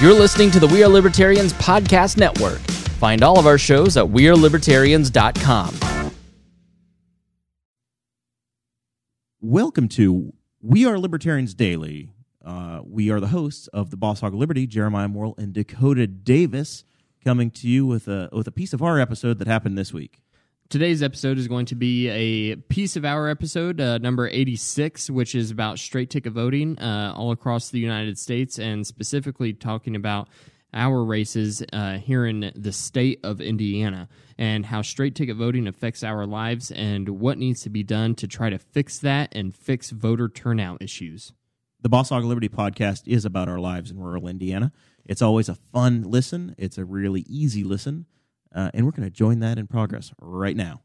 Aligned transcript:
You're 0.00 0.14
listening 0.14 0.50
to 0.52 0.60
the 0.60 0.66
We 0.66 0.82
Are 0.82 0.88
Libertarians 0.88 1.52
Podcast 1.52 2.16
Network. 2.16 2.58
Find 2.96 3.22
all 3.22 3.38
of 3.38 3.46
our 3.46 3.58
shows 3.58 3.98
at 3.98 4.04
WeareLibertarians.com. 4.06 6.12
Welcome 9.42 9.88
to 9.88 10.32
We 10.62 10.86
Are 10.86 10.98
Libertarians 10.98 11.52
Daily. 11.52 12.14
Uh, 12.42 12.80
we 12.82 13.10
are 13.10 13.20
the 13.20 13.26
hosts 13.26 13.66
of 13.74 13.90
the 13.90 13.98
Boss 13.98 14.22
Hog 14.22 14.32
Liberty, 14.32 14.66
Jeremiah 14.66 15.06
Morrill 15.06 15.34
and 15.36 15.52
Dakota 15.52 16.06
Davis, 16.06 16.84
coming 17.22 17.50
to 17.50 17.68
you 17.68 17.84
with 17.84 18.08
a 18.08 18.30
with 18.32 18.46
a 18.46 18.52
piece 18.52 18.72
of 18.72 18.80
our 18.80 18.98
episode 18.98 19.38
that 19.38 19.48
happened 19.48 19.76
this 19.76 19.92
week. 19.92 20.22
Today's 20.70 21.02
episode 21.02 21.36
is 21.36 21.48
going 21.48 21.66
to 21.66 21.74
be 21.74 22.06
a 22.10 22.54
piece 22.54 22.94
of 22.94 23.04
our 23.04 23.28
episode, 23.28 23.80
uh, 23.80 23.98
number 23.98 24.28
86, 24.28 25.10
which 25.10 25.34
is 25.34 25.50
about 25.50 25.80
straight 25.80 26.10
ticket 26.10 26.32
voting 26.32 26.78
uh, 26.78 27.12
all 27.16 27.32
across 27.32 27.70
the 27.70 27.80
United 27.80 28.16
States 28.16 28.56
and 28.56 28.86
specifically 28.86 29.52
talking 29.52 29.96
about 29.96 30.28
our 30.72 31.02
races 31.02 31.60
uh, 31.72 31.98
here 31.98 32.24
in 32.24 32.52
the 32.54 32.70
state 32.70 33.18
of 33.24 33.40
Indiana 33.40 34.08
and 34.38 34.64
how 34.64 34.80
straight 34.80 35.16
ticket 35.16 35.36
voting 35.36 35.66
affects 35.66 36.04
our 36.04 36.24
lives 36.24 36.70
and 36.70 37.08
what 37.08 37.36
needs 37.36 37.62
to 37.62 37.68
be 37.68 37.82
done 37.82 38.14
to 38.14 38.28
try 38.28 38.48
to 38.48 38.58
fix 38.58 39.00
that 39.00 39.28
and 39.32 39.52
fix 39.52 39.90
voter 39.90 40.28
turnout 40.28 40.80
issues. 40.80 41.32
The 41.80 41.88
Boss 41.88 42.10
Hog 42.10 42.22
Liberty 42.22 42.48
podcast 42.48 43.08
is 43.08 43.24
about 43.24 43.48
our 43.48 43.58
lives 43.58 43.90
in 43.90 43.98
rural 43.98 44.28
Indiana. 44.28 44.70
It's 45.04 45.20
always 45.20 45.48
a 45.48 45.56
fun 45.56 46.04
listen, 46.04 46.54
it's 46.56 46.78
a 46.78 46.84
really 46.84 47.22
easy 47.22 47.64
listen, 47.64 48.06
uh, 48.54 48.70
and 48.74 48.84
we're 48.84 48.92
going 48.92 49.08
to 49.08 49.14
join 49.14 49.40
that 49.40 49.58
in 49.58 49.66
progress 49.66 50.12
right 50.20 50.56
now. 50.56 50.82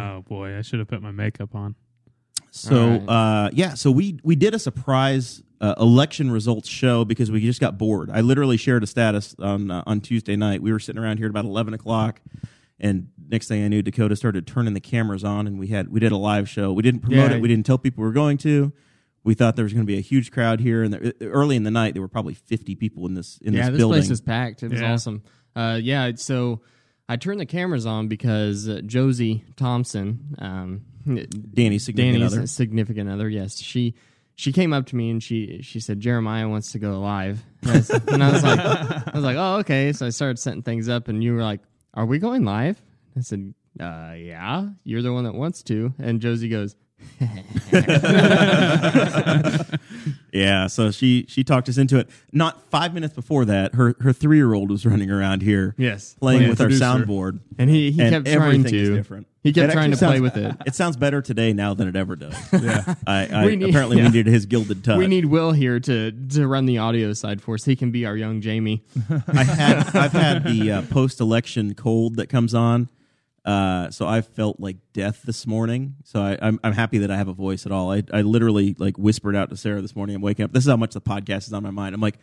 Oh 0.00 0.22
boy, 0.22 0.56
I 0.56 0.62
should 0.62 0.78
have 0.78 0.88
put 0.88 1.02
my 1.02 1.10
makeup 1.10 1.54
on. 1.54 1.74
So 2.50 2.82
All 2.82 2.98
right. 3.00 3.08
uh, 3.08 3.50
yeah, 3.52 3.74
so 3.74 3.90
we 3.90 4.18
we 4.22 4.36
did 4.36 4.54
a 4.54 4.58
surprise 4.58 5.42
uh, 5.60 5.74
election 5.78 6.30
results 6.30 6.68
show 6.68 7.04
because 7.04 7.30
we 7.30 7.40
just 7.40 7.60
got 7.60 7.78
bored. 7.78 8.10
I 8.12 8.20
literally 8.20 8.56
shared 8.56 8.82
a 8.82 8.86
status 8.86 9.34
on 9.38 9.70
uh, 9.70 9.82
on 9.86 10.00
Tuesday 10.00 10.36
night. 10.36 10.62
We 10.62 10.72
were 10.72 10.78
sitting 10.78 11.02
around 11.02 11.18
here 11.18 11.26
at 11.26 11.30
about 11.30 11.44
eleven 11.44 11.74
o'clock, 11.74 12.20
and 12.80 13.08
next 13.28 13.48
thing 13.48 13.64
I 13.64 13.68
knew, 13.68 13.82
Dakota 13.82 14.14
started 14.16 14.46
turning 14.46 14.74
the 14.74 14.80
cameras 14.80 15.24
on, 15.24 15.46
and 15.46 15.58
we 15.58 15.68
had 15.68 15.88
we 15.90 16.00
did 16.00 16.12
a 16.12 16.16
live 16.16 16.48
show. 16.48 16.72
We 16.72 16.82
didn't 16.82 17.00
promote 17.00 17.30
Yeah. 17.30 17.36
it. 17.36 17.40
We 17.42 17.48
didn't 17.48 17.66
tell 17.66 17.78
people 17.78 18.02
we 18.02 18.08
were 18.08 18.12
going 18.14 18.38
to. 18.38 18.72
We 19.24 19.34
thought 19.34 19.56
there 19.56 19.64
was 19.64 19.72
going 19.74 19.84
to 19.84 19.92
be 19.92 19.98
a 19.98 20.02
huge 20.02 20.30
crowd 20.30 20.60
here, 20.60 20.82
and 20.82 20.94
the, 20.94 21.14
early 21.26 21.56
in 21.56 21.64
the 21.64 21.70
night 21.70 21.92
there 21.94 22.00
were 22.02 22.08
probably 22.08 22.34
fifty 22.34 22.74
people 22.74 23.04
in 23.06 23.14
this 23.14 23.38
in 23.42 23.52
yeah, 23.52 23.62
this 23.62 23.70
this 23.70 23.78
building. 23.78 24.00
place 24.00 24.10
is 24.10 24.20
packed. 24.20 24.62
It 24.62 24.70
was 24.70 24.80
Yeah. 24.80 24.92
awesome. 24.92 25.22
Uh, 25.56 25.78
yeah, 25.82 26.12
so 26.14 26.60
I 27.08 27.16
turned 27.16 27.40
the 27.40 27.46
cameras 27.46 27.84
on 27.84 28.06
because 28.08 28.68
uh, 28.68 28.80
Josie 28.86 29.44
Thompson, 29.56 30.36
um, 30.38 30.82
Danny's 31.04 31.84
significant 31.84 32.18
Danny's 32.20 32.36
other. 32.36 32.46
significant 32.46 33.10
other, 33.10 33.28
yes, 33.28 33.58
she 33.58 33.94
she 34.36 34.52
came 34.52 34.72
up 34.72 34.86
to 34.86 34.96
me 34.96 35.10
and 35.10 35.22
she 35.22 35.60
she 35.62 35.80
said 35.80 36.00
Jeremiah 36.00 36.48
wants 36.48 36.72
to 36.72 36.78
go 36.78 37.00
live, 37.00 37.42
and 37.62 37.70
I, 37.72 37.74
s- 37.76 37.90
and 37.90 38.22
I 38.22 38.32
was 38.32 38.42
like 38.44 38.60
I 38.60 39.10
was 39.14 39.24
like 39.24 39.36
oh 39.36 39.56
okay, 39.58 39.92
so 39.92 40.06
I 40.06 40.10
started 40.10 40.38
setting 40.38 40.62
things 40.62 40.88
up, 40.88 41.08
and 41.08 41.22
you 41.24 41.34
were 41.34 41.42
like, 41.42 41.60
are 41.98 42.06
we 42.06 42.20
going 42.20 42.44
live? 42.44 42.80
I 43.16 43.22
said, 43.22 43.54
uh, 43.80 44.14
yeah, 44.16 44.68
you're 44.84 45.02
the 45.02 45.12
one 45.12 45.24
that 45.24 45.34
wants 45.34 45.64
to, 45.64 45.92
and 45.98 46.20
Josie 46.20 46.48
goes. 46.48 46.76
Yeah, 50.30 50.66
so 50.66 50.90
she 50.90 51.24
she 51.28 51.42
talked 51.42 51.68
us 51.70 51.78
into 51.78 51.98
it. 51.98 52.08
Not 52.32 52.62
five 52.70 52.92
minutes 52.94 53.14
before 53.14 53.44
that, 53.46 53.74
her 53.74 53.96
her 54.00 54.12
three 54.12 54.36
year 54.36 54.52
old 54.54 54.70
was 54.70 54.84
running 54.84 55.10
around 55.10 55.42
here, 55.42 55.74
Yes. 55.78 56.14
playing 56.20 56.40
Playing 56.40 56.50
with 56.50 56.60
our 56.60 56.66
producer. 56.66 56.84
soundboard, 56.84 57.40
And 57.58 57.70
he, 57.70 57.90
he 57.90 58.02
and 58.02 58.10
kept 58.10 58.26
trying 58.26 58.36
everything 58.60 58.74
is 58.78 58.88
to. 58.88 58.94
different. 58.94 59.26
He 59.42 59.52
kept 59.52 59.70
It 59.70 59.72
trying 59.72 59.90
to 59.92 59.96
actually 60.04 60.20
play 60.20 60.30
sounds- 60.30 60.44
with 60.52 60.60
it. 60.60 60.62
It 60.66 60.74
sounds 60.74 60.96
better 60.98 61.22
today 61.22 61.52
now 61.54 61.72
than 61.74 61.88
it 61.88 61.96
ever 61.96 62.14
does. 62.14 62.34
Yeah. 62.62 62.94
I, 63.06 63.26
I 63.26 63.46
We 63.46 63.56
need- 63.56 63.70
apparently 63.70 63.96
yeah. 63.96 64.02
we 64.04 64.08
needed 64.10 64.26
his 64.26 64.44
gilded 64.46 64.84
touch. 64.84 64.98
We 64.98 65.06
need 65.06 65.24
Will 65.24 65.52
here 65.52 65.80
to 65.80 66.12
to 66.12 66.46
run 66.46 66.66
the 66.66 66.78
audio 66.78 67.14
side 67.14 67.40
for 67.40 67.54
us. 67.54 67.64
He 67.64 67.74
can 67.74 67.90
be 67.90 68.04
our 68.04 68.16
young 68.16 68.40
Jamie. 68.42 68.84
I 69.28 69.44
had 69.44 69.96
I've 69.96 70.12
had 70.12 70.44
the 70.44 70.72
uh, 70.72 70.82
post 70.82 71.20
election 71.20 71.74
cold 71.74 72.16
that 72.16 72.26
comes 72.28 72.54
on, 72.54 72.90
uh, 73.44 73.90
so 73.90 74.06
I 74.06 74.20
felt 74.20 74.60
like 74.60 74.76
death 74.92 75.22
this 75.24 75.46
morning. 75.46 75.96
So 76.04 76.20
I, 76.20 76.38
I'm 76.40 76.60
I'm 76.62 76.72
happy 76.72 76.98
that 76.98 77.10
I 77.10 77.16
have 77.16 77.28
a 77.28 77.32
voice 77.32 77.66
at 77.66 77.72
all. 77.72 77.92
I 77.92 78.02
I 78.12 78.22
literally 78.22 78.74
like 78.78 78.98
whispered 78.98 79.36
out 79.36 79.50
to 79.50 79.56
Sarah 79.56 79.80
this 79.80 79.96
morning. 79.96 80.16
I'm 80.16 80.22
waking 80.22 80.44
up. 80.44 80.52
This 80.52 80.64
is 80.64 80.70
how 80.70 80.76
much 80.76 80.94
the 80.94 81.00
podcast 81.00 81.46
is 81.46 81.52
on 81.52 81.62
my 81.62 81.70
mind. 81.70 81.94
I'm 81.94 82.00
like, 82.00 82.18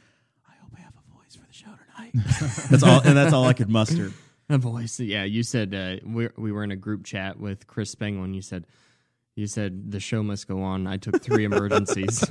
I 0.48 0.54
hope 0.62 0.72
I 0.78 0.82
have 0.82 0.94
a 0.94 1.18
voice 1.18 1.36
for 1.36 1.48
the 1.48 1.54
show 1.54 1.68
tonight. 1.68 2.12
that's 2.70 2.84
all, 2.84 3.02
and 3.02 3.18
that's 3.18 3.34
all 3.34 3.46
I 3.46 3.54
could 3.54 3.70
muster. 3.70 4.12
A 4.48 4.60
voice. 4.60 5.00
Yeah, 5.00 5.24
you 5.24 5.42
said 5.42 5.74
uh, 5.74 6.06
we 6.08 6.30
we 6.38 6.52
were 6.52 6.64
in 6.64 6.70
a 6.70 6.76
group 6.76 7.04
chat 7.04 7.40
with 7.40 7.66
Chris 7.66 7.90
Spangle, 7.90 8.24
and 8.24 8.36
you 8.36 8.44
said 8.44 8.68
you 9.36 9.48
said 9.48 9.92
the 9.92 10.00
show 10.00 10.22
must 10.22 10.48
go 10.48 10.62
on. 10.62 10.86
I 10.86 10.98
took 10.98 11.20
three 11.24 11.46
emergencies. 11.52 12.24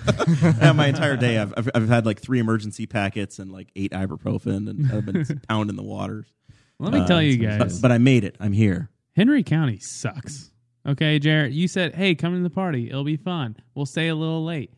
yeah, 0.61 0.71
my 0.71 0.87
entire 0.87 1.17
day, 1.17 1.39
I've, 1.39 1.53
I've 1.57 1.71
I've 1.75 1.89
had 1.89 2.07
like 2.07 2.21
three 2.21 2.39
emergency 2.39 2.87
packets 2.87 3.41
and 3.41 3.51
like 3.51 3.71
eight 3.75 3.91
ibuprofen, 3.91 4.71
and 4.71 4.93
I've 4.93 5.05
been 5.05 5.41
pounding 5.49 5.75
the 5.75 5.83
waters. 5.83 6.33
Let 6.85 6.93
me 6.95 7.01
Uh, 7.01 7.07
tell 7.07 7.23
you 7.23 7.37
guys, 7.37 7.81
but 7.81 7.91
I 7.93 7.99
made 7.99 8.25
it. 8.25 8.37
I'm 8.41 8.53
here. 8.53 8.91
Henry 9.17 9.43
County 9.43 9.79
sucks. 9.79 10.51
Okay, 10.87 11.19
Jarrett, 11.19 11.53
you 11.53 11.67
said, 11.67 11.95
"Hey, 11.95 12.15
come 12.15 12.35
to 12.37 12.43
the 12.43 12.51
party. 12.51 12.89
It'll 12.91 13.05
be 13.05 13.17
fun. 13.17 13.57
We'll 13.75 13.87
stay 13.87 14.09
a 14.09 14.15
little 14.15 14.45
late." 14.45 14.71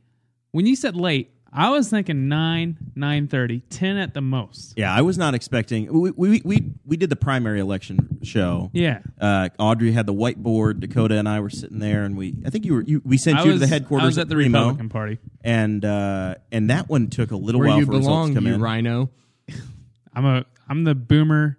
When 0.53 0.65
you 0.67 0.77
said 0.77 0.95
late, 0.95 1.31
I 1.53 1.71
was 1.71 1.89
thinking 1.91 2.29
9, 2.29 2.77
9:30, 2.95 3.63
10 3.71 3.97
at 3.97 4.15
the 4.15 4.21
most. 4.21 4.75
Yeah, 4.77 4.95
I 4.95 5.01
was 5.03 5.19
not 5.19 5.35
expecting. 5.35 5.93
We 5.93 6.11
we 6.13 6.43
we, 6.45 6.73
we 6.85 6.97
did 6.97 7.11
the 7.11 7.17
primary 7.17 7.59
election 7.61 8.19
show. 8.23 8.71
Yeah. 8.73 9.01
Uh, 9.21 9.49
Audrey 9.59 9.91
had 9.93 10.07
the 10.07 10.15
whiteboard. 10.15 10.81
Dakota 10.81 11.19
and 11.19 11.29
I 11.29 11.41
were 11.41 11.51
sitting 11.51 11.79
there, 11.81 12.05
and 12.05 12.17
we 12.17 12.35
I 12.45 12.51
think 12.51 12.65
you 12.67 12.75
were 12.75 12.83
you, 12.83 13.03
we 13.05 13.17
sent 13.17 13.39
I 13.39 13.43
you 13.45 13.53
was, 13.53 13.57
to 13.61 13.67
the 13.67 13.73
headquarters 13.73 14.05
I 14.05 14.07
was 14.07 14.19
at 14.19 14.29
the 14.29 14.35
Primo, 14.37 14.59
Republican 14.61 14.89
Party. 14.91 15.19
and 15.43 15.85
uh, 15.85 16.37
and 16.53 16.71
that 16.71 16.89
one 16.89 17.09
took 17.09 17.31
a 17.33 17.37
little 17.37 17.61
Where 17.61 17.71
while 17.71 17.79
you 17.81 17.87
for 17.87 17.93
results 17.93 18.07
belong, 18.07 18.29
to 18.29 18.35
come 18.35 18.47
you 18.47 18.55
in. 18.55 18.61
rhino. 18.61 19.11
I'm 20.15 20.25
a 20.25 20.45
I'm 20.69 20.85
the 20.85 20.95
boomer 20.95 21.59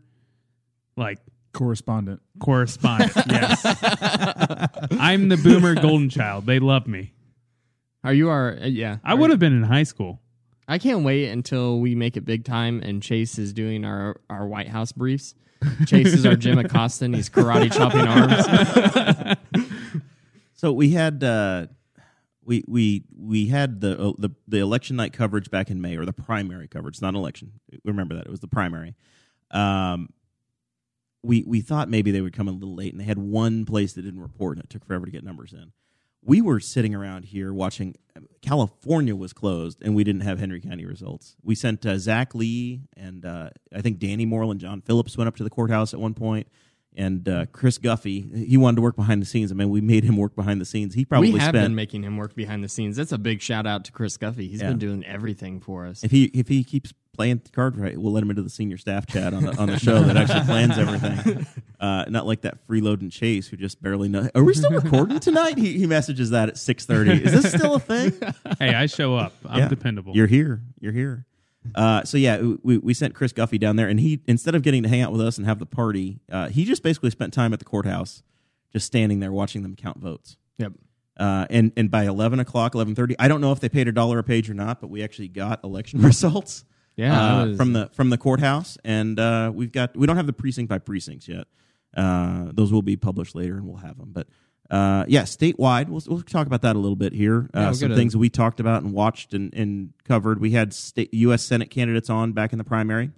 like 0.97 1.19
correspondent. 1.53 2.21
correspondent. 2.39 3.11
yes. 3.29 3.61
I'm 4.99 5.29
the 5.29 5.39
boomer 5.41 5.75
golden 5.75 6.09
child. 6.09 6.45
They 6.45 6.59
love 6.59 6.87
me. 6.87 7.13
Are 8.03 8.13
you 8.13 8.29
our? 8.29 8.57
Uh, 8.61 8.65
yeah, 8.67 8.97
I 9.03 9.13
would 9.13 9.29
have 9.29 9.39
been 9.39 9.53
in 9.53 9.63
high 9.63 9.83
school. 9.83 10.21
I 10.67 10.77
can't 10.77 11.03
wait 11.05 11.29
until 11.29 11.79
we 11.79 11.95
make 11.95 12.17
it 12.17 12.25
big 12.25 12.43
time 12.43 12.81
and 12.83 13.01
Chase 13.01 13.37
is 13.39 13.53
doing 13.53 13.85
our 13.85 14.19
our 14.29 14.45
White 14.47 14.67
House 14.67 14.91
briefs. 14.91 15.33
Chase 15.85 16.13
is 16.13 16.25
our 16.25 16.35
Jim 16.37 16.57
Acosta. 16.59 17.05
and 17.05 17.15
He's 17.15 17.29
karate 17.29 17.71
chopping 17.71 18.07
arms. 18.07 19.37
So 20.53 20.71
we 20.73 20.89
had 20.89 21.23
uh, 21.23 21.67
we 22.43 22.63
we 22.67 23.03
we 23.15 23.45
had 23.45 23.79
the, 23.79 23.99
uh, 23.99 24.13
the 24.17 24.31
the 24.47 24.57
election 24.57 24.95
night 24.95 25.13
coverage 25.13 25.51
back 25.51 25.69
in 25.69 25.81
May, 25.81 25.95
or 25.97 26.03
the 26.03 26.13
primary 26.13 26.67
coverage, 26.67 26.99
not 26.99 27.13
election. 27.13 27.59
Remember 27.85 28.15
that 28.15 28.25
it 28.25 28.31
was 28.31 28.39
the 28.39 28.47
primary. 28.47 28.95
Um, 29.51 30.09
we 31.27 31.43
we 31.45 31.61
thought 31.61 31.89
maybe 31.89 32.11
they 32.11 32.21
would 32.21 32.33
come 32.33 32.47
a 32.47 32.51
little 32.51 32.75
late, 32.75 32.93
and 32.93 32.99
they 32.99 33.05
had 33.05 33.17
one 33.17 33.65
place 33.65 33.93
that 33.93 34.01
didn't 34.03 34.21
report, 34.21 34.57
and 34.57 34.63
it 34.63 34.69
took 34.69 34.85
forever 34.85 35.05
to 35.05 35.11
get 35.11 35.23
numbers 35.23 35.53
in. 35.53 35.71
We 36.23 36.41
were 36.41 36.59
sitting 36.59 36.95
around 36.95 37.25
here 37.25 37.53
watching. 37.53 37.95
California 38.41 39.15
was 39.15 39.33
closed, 39.33 39.81
and 39.81 39.95
we 39.95 40.03
didn't 40.03 40.21
have 40.21 40.39
Henry 40.39 40.59
County 40.61 40.85
results. 40.85 41.35
We 41.43 41.55
sent 41.55 41.85
uh, 41.85 41.97
Zach 41.97 42.33
Lee 42.33 42.81
and 42.95 43.25
uh, 43.25 43.49
I 43.75 43.81
think 43.81 43.99
Danny 43.99 44.25
Moore 44.25 44.43
and 44.43 44.59
John 44.59 44.81
Phillips 44.81 45.17
went 45.17 45.27
up 45.27 45.35
to 45.37 45.43
the 45.43 45.49
courthouse 45.49 45.93
at 45.93 45.99
one 45.99 46.13
point, 46.13 46.47
and 46.95 47.27
uh, 47.29 47.45
Chris 47.51 47.77
Guffey. 47.77 48.45
He 48.47 48.57
wanted 48.57 48.77
to 48.77 48.81
work 48.81 48.95
behind 48.95 49.21
the 49.21 49.25
scenes. 49.25 49.51
I 49.51 49.55
mean, 49.55 49.69
we 49.69 49.81
made 49.81 50.03
him 50.03 50.17
work 50.17 50.35
behind 50.35 50.59
the 50.61 50.65
scenes. 50.65 50.95
He 50.95 51.05
probably 51.05 51.31
we 51.31 51.39
have 51.39 51.49
spent 51.49 51.65
been 51.65 51.75
making 51.75 52.03
him 52.03 52.17
work 52.17 52.35
behind 52.35 52.63
the 52.63 52.69
scenes. 52.69 52.95
That's 52.97 53.11
a 53.11 53.17
big 53.17 53.41
shout 53.41 53.67
out 53.67 53.85
to 53.85 53.91
Chris 53.91 54.17
Guffey. 54.17 54.49
He's 54.49 54.61
Yeah. 54.61 54.69
been 54.69 54.79
doing 54.79 55.05
everything 55.05 55.59
for 55.59 55.85
us. 55.85 56.03
if 56.03 56.11
he 56.11 56.25
if 56.33 56.47
he 56.47 56.63
keeps 56.63 56.93
playing 57.17 57.41
the 57.43 57.49
card 57.49 57.75
right, 57.77 57.97
we'll 57.97 58.13
let 58.13 58.23
him 58.23 58.29
into 58.29 58.41
the 58.43 58.49
senior 58.49 58.77
staff 58.77 59.05
chat 59.07 59.33
on 59.33 59.43
the 59.43 59.57
on 59.57 59.67
the 59.69 59.77
show 59.79 60.01
that 60.03 60.15
actually 60.15 60.45
plans 60.45 60.77
everything. 60.77 61.45
Uh, 61.79 62.03
not 62.09 62.25
like 62.25 62.41
that 62.41 62.57
freeloading 62.67 63.11
Chase 63.11 63.47
who 63.47 63.55
just 63.55 63.79
barely 63.83 64.09
know. 64.09 64.27
Are 64.33 64.43
we 64.43 64.55
still 64.55 64.71
recording 64.71 65.19
tonight? 65.19 65.59
He, 65.59 65.77
he 65.77 65.85
messages 65.85 66.31
that 66.31 66.49
at 66.49 66.57
six 66.57 66.87
thirty. 66.87 67.11
Is 67.11 67.31
this 67.31 67.51
still 67.53 67.75
a 67.75 67.79
thing? 67.79 68.13
Hey, 68.59 68.73
I 68.73 68.87
show 68.87 69.15
up. 69.15 69.33
I'm 69.45 69.59
Yeah. 69.59 69.67
dependable. 69.67 70.15
You're 70.15 70.25
here. 70.25 70.63
You're 70.79 70.91
here. 70.91 71.27
Uh, 71.75 72.03
so 72.03 72.17
yeah, 72.17 72.41
we, 72.63 72.79
we 72.79 72.95
sent 72.95 73.13
Chris 73.13 73.31
Guffey 73.31 73.59
down 73.59 73.75
there, 73.75 73.87
and 73.87 73.99
he 73.99 74.21
instead 74.27 74.55
of 74.55 74.63
getting 74.63 74.81
to 74.81 74.89
hang 74.89 75.01
out 75.01 75.11
with 75.11 75.21
us 75.21 75.37
and 75.37 75.45
have 75.45 75.59
the 75.59 75.67
party, 75.67 76.19
uh, 76.31 76.49
he 76.49 76.65
just 76.65 76.81
basically 76.81 77.11
spent 77.11 77.31
time 77.31 77.53
at 77.53 77.59
the 77.59 77.65
courthouse, 77.65 78.23
just 78.73 78.87
standing 78.87 79.19
there 79.19 79.31
watching 79.31 79.61
them 79.61 79.75
count 79.75 79.99
votes. 79.99 80.35
Yep. 80.57 80.71
Uh, 81.15 81.45
and 81.51 81.71
and 81.77 81.91
by 81.91 82.05
eleven 82.05 82.39
o'clock, 82.39 82.73
eleven 82.73 82.95
thirty, 82.95 83.15
I 83.19 83.27
don't 83.27 83.39
know 83.41 83.51
if 83.51 83.59
they 83.59 83.69
paid 83.69 83.87
a 83.87 83.91
dollar 83.91 84.17
a 84.17 84.23
page 84.23 84.49
or 84.49 84.55
not, 84.55 84.81
but 84.81 84.87
we 84.89 85.03
actually 85.03 85.27
got 85.27 85.63
election 85.63 86.01
results. 86.01 86.65
Yeah, 86.97 87.41
uh, 87.41 87.45
was- 87.47 87.57
from 87.57 87.73
the 87.73 87.89
from 87.93 88.09
the 88.09 88.17
courthouse, 88.17 88.77
and 88.83 89.19
uh, 89.19 89.51
we've 89.53 89.71
got 89.71 89.95
we 89.95 90.05
don't 90.07 90.17
have 90.17 90.27
the 90.27 90.33
precinct 90.33 90.67
by 90.69 90.79
precincts 90.79 91.27
yet. 91.27 91.47
Uh, 91.95 92.47
those 92.51 92.73
will 92.73 92.81
be 92.81 92.97
published 92.97 93.35
later, 93.35 93.55
and 93.55 93.65
we'll 93.67 93.77
have 93.77 93.97
them. 93.97 94.11
But 94.11 94.27
uh, 94.69 95.05
yeah, 95.07 95.21
statewide, 95.23 95.87
we'll, 95.87 96.01
we'll 96.07 96.21
talk 96.21 96.47
about 96.47 96.61
that 96.63 96.75
a 96.75 96.79
little 96.79 96.95
bit 96.97 97.13
here. 97.13 97.49
Yeah, 97.53 97.59
Uh, 97.59 97.65
we'll 97.65 97.73
some 97.75 97.95
things 97.95 98.17
we 98.17 98.29
talked 98.29 98.59
about 98.59 98.83
and 98.83 98.93
watched 98.93 99.33
and, 99.33 99.53
and 99.53 99.93
covered. 100.03 100.41
We 100.41 100.51
had 100.51 100.73
state 100.73 101.13
U.S. 101.13 101.43
Senate 101.43 101.69
candidates 101.69 102.09
on 102.09 102.33
back 102.33 102.51
in 102.51 102.57
the 102.57 102.63
primary. 102.65 103.11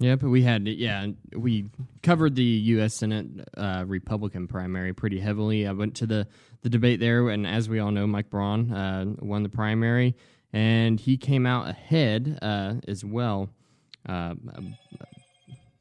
Yeah, 0.00 0.16
but 0.16 0.28
we 0.28 0.42
had 0.42 0.66
yeah 0.66 1.06
we 1.36 1.66
covered 2.02 2.34
the 2.34 2.42
U.S. 2.42 2.94
Senate 2.94 3.26
uh, 3.56 3.84
Republican 3.86 4.48
primary 4.48 4.92
pretty 4.92 5.20
heavily. 5.20 5.66
I 5.68 5.72
went 5.72 5.94
to 5.96 6.06
the 6.06 6.26
the 6.62 6.68
debate 6.68 6.98
there, 7.00 7.28
and 7.28 7.46
as 7.46 7.68
we 7.68 7.78
all 7.78 7.92
know, 7.92 8.06
Mike 8.06 8.30
Braun 8.30 8.72
uh, 8.72 9.04
won 9.20 9.42
the 9.44 9.48
primary, 9.48 10.16
and 10.54 11.00
he 11.00 11.16
came 11.16 11.46
out 11.46 11.68
ahead 11.68 12.38
uh, 12.40 12.74
as 12.86 13.04
well 13.04 13.50
uh, 14.08 14.34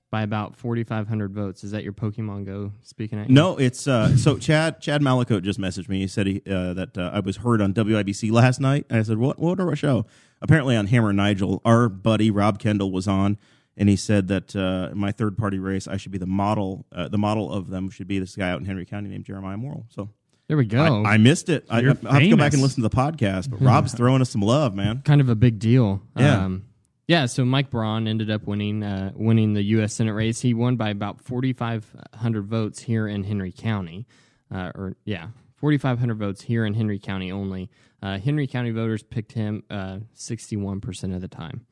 by 0.09 0.23
about 0.23 0.55
forty 0.55 0.83
five 0.83 1.07
hundred 1.07 1.31
votes. 1.31 1.63
Is 1.63 1.71
that 1.71 1.83
your 1.83 1.93
Pokemon 1.93 2.45
Go 2.45 2.71
speaking 2.81 3.19
at 3.19 3.29
you? 3.29 3.35
No, 3.35 3.55
it's 3.57 3.87
uh, 3.87 4.17
so 4.17 4.37
Chad 4.37 4.81
Chad 4.81 5.01
Malakote 5.01 5.43
just 5.43 5.59
messaged 5.59 5.89
me. 5.89 5.99
He 5.99 6.07
said 6.07 6.27
he, 6.27 6.41
uh, 6.49 6.73
that 6.73 6.97
uh, 6.97 7.11
I 7.13 7.19
was 7.19 7.37
heard 7.37 7.61
on 7.61 7.73
WIBC 7.73 8.31
last 8.31 8.59
night. 8.59 8.87
I 8.89 9.03
said, 9.03 9.19
"What? 9.19 9.37
What 9.37 9.59
our 9.59 9.75
show?" 9.75 10.07
Apparently 10.41 10.75
on 10.75 10.87
Hammer 10.87 11.13
Nigel, 11.13 11.61
our 11.63 11.87
buddy 11.87 12.31
Rob 12.31 12.57
Kendall 12.59 12.91
was 12.91 13.07
on, 13.07 13.37
and 13.77 13.87
he 13.87 13.95
said 13.95 14.27
that 14.27 14.55
uh, 14.55 14.89
my 14.93 15.11
third 15.11 15.37
party 15.37 15.59
race, 15.59 15.87
I 15.87 15.97
should 15.97 16.11
be 16.11 16.17
the 16.17 16.25
model. 16.25 16.85
The 16.91 17.17
model 17.17 17.53
of 17.53 17.69
them 17.69 17.89
should 17.91 18.07
be 18.07 18.19
this 18.19 18.35
guy 18.35 18.49
out 18.49 18.59
in 18.59 18.65
Henry 18.65 18.85
County 18.85 19.09
named 19.09 19.25
Jeremiah 19.25 19.55
Morrill. 19.55 19.85
So 19.89 20.09
There 20.47 20.57
we 20.57 20.65
go. 20.65 21.03
I, 21.03 21.13
I 21.13 21.17
missed 21.17 21.49
it. 21.49 21.65
I, 21.69 21.79
I 21.79 21.83
have 21.83 21.99
to 22.01 22.03
go 22.03 22.11
back 22.11 22.51
famous. 22.51 22.53
and 22.53 22.61
listen 22.63 22.83
to 22.83 22.89
the 22.89 22.95
podcast. 22.95 23.49
But 23.49 23.61
Rob's 23.61 23.93
throwing 23.93 24.21
us 24.21 24.29
some 24.29 24.41
love, 24.41 24.75
man. 24.75 25.01
kind 25.03 25.21
of 25.21 25.29
a 25.29 25.35
big 25.35 25.57
deal. 25.57 26.01
Yeah. 26.17 26.45
Um, 26.45 26.65
yeah. 27.07 27.25
So 27.27 27.45
Mike 27.45 27.69
Braun 27.69 28.07
ended 28.07 28.29
up 28.29 28.45
winning 28.45 28.83
uh, 28.83 29.11
winning 29.15 29.53
the 29.53 29.63
U.S. 29.63 29.93
Senate 29.93 30.13
race. 30.13 30.41
He 30.41 30.53
won 30.53 30.75
by 30.75 30.89
about 30.89 31.21
forty 31.21 31.53
five 31.53 31.85
hundred 32.13 32.45
votes 32.45 32.79
here 32.81 33.07
in 33.07 33.23
Henry 33.23 33.51
County, 33.51 34.05
uh, 34.53 34.71
or 34.75 34.95
yeah, 35.05 35.27
forty 35.55 35.77
five 35.77 35.99
hundred 35.99 36.17
votes 36.17 36.41
here 36.41 36.65
in 36.65 36.73
Henry 36.73 36.99
County 36.99 37.31
only. 37.31 37.69
Uh, 38.01 38.17
Henry 38.19 38.47
County 38.47 38.71
voters 38.71 39.01
picked 39.01 39.31
him 39.31 39.63
sixty 40.13 40.57
one 40.57 40.81
percent 40.81 41.13
of 41.13 41.21
the 41.21 41.29
time. 41.29 41.65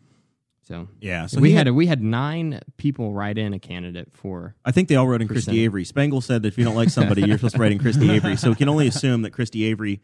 So 0.72 0.88
Yeah. 1.02 1.26
So 1.26 1.42
we 1.42 1.50
he 1.50 1.56
had 1.56 1.70
we 1.72 1.88
had 1.88 2.02
nine 2.02 2.62
people 2.78 3.14
write 3.14 3.38
in 3.38 3.54
a 3.54 3.60
candidate 3.60 4.10
for. 4.14 4.56
I 4.64 4.72
think 4.72 4.88
they 4.88 4.96
all 4.96 5.06
wrote 5.08 5.22
in 5.22 5.28
Christy 5.28 5.52
Percent. 5.52 5.58
Avery. 5.58 5.84
Spangle 5.84 6.22
said 6.22 6.44
that 6.44 6.48
if 6.48 6.58
you 6.58 6.64
don't 6.64 6.76
like 6.76 6.90
somebody, 6.90 7.24
you're 7.24 7.38
supposed 7.38 7.56
to 7.56 7.62
write 7.62 7.74
in 7.74 7.80
Christy 7.80 8.10
Avery. 8.16 8.38
So 8.38 8.50
we 8.50 8.56
can 8.56 8.70
only 8.70 8.88
assume 8.88 9.24
that 9.24 9.32
Christy 9.32 9.66
Avery, 9.66 10.02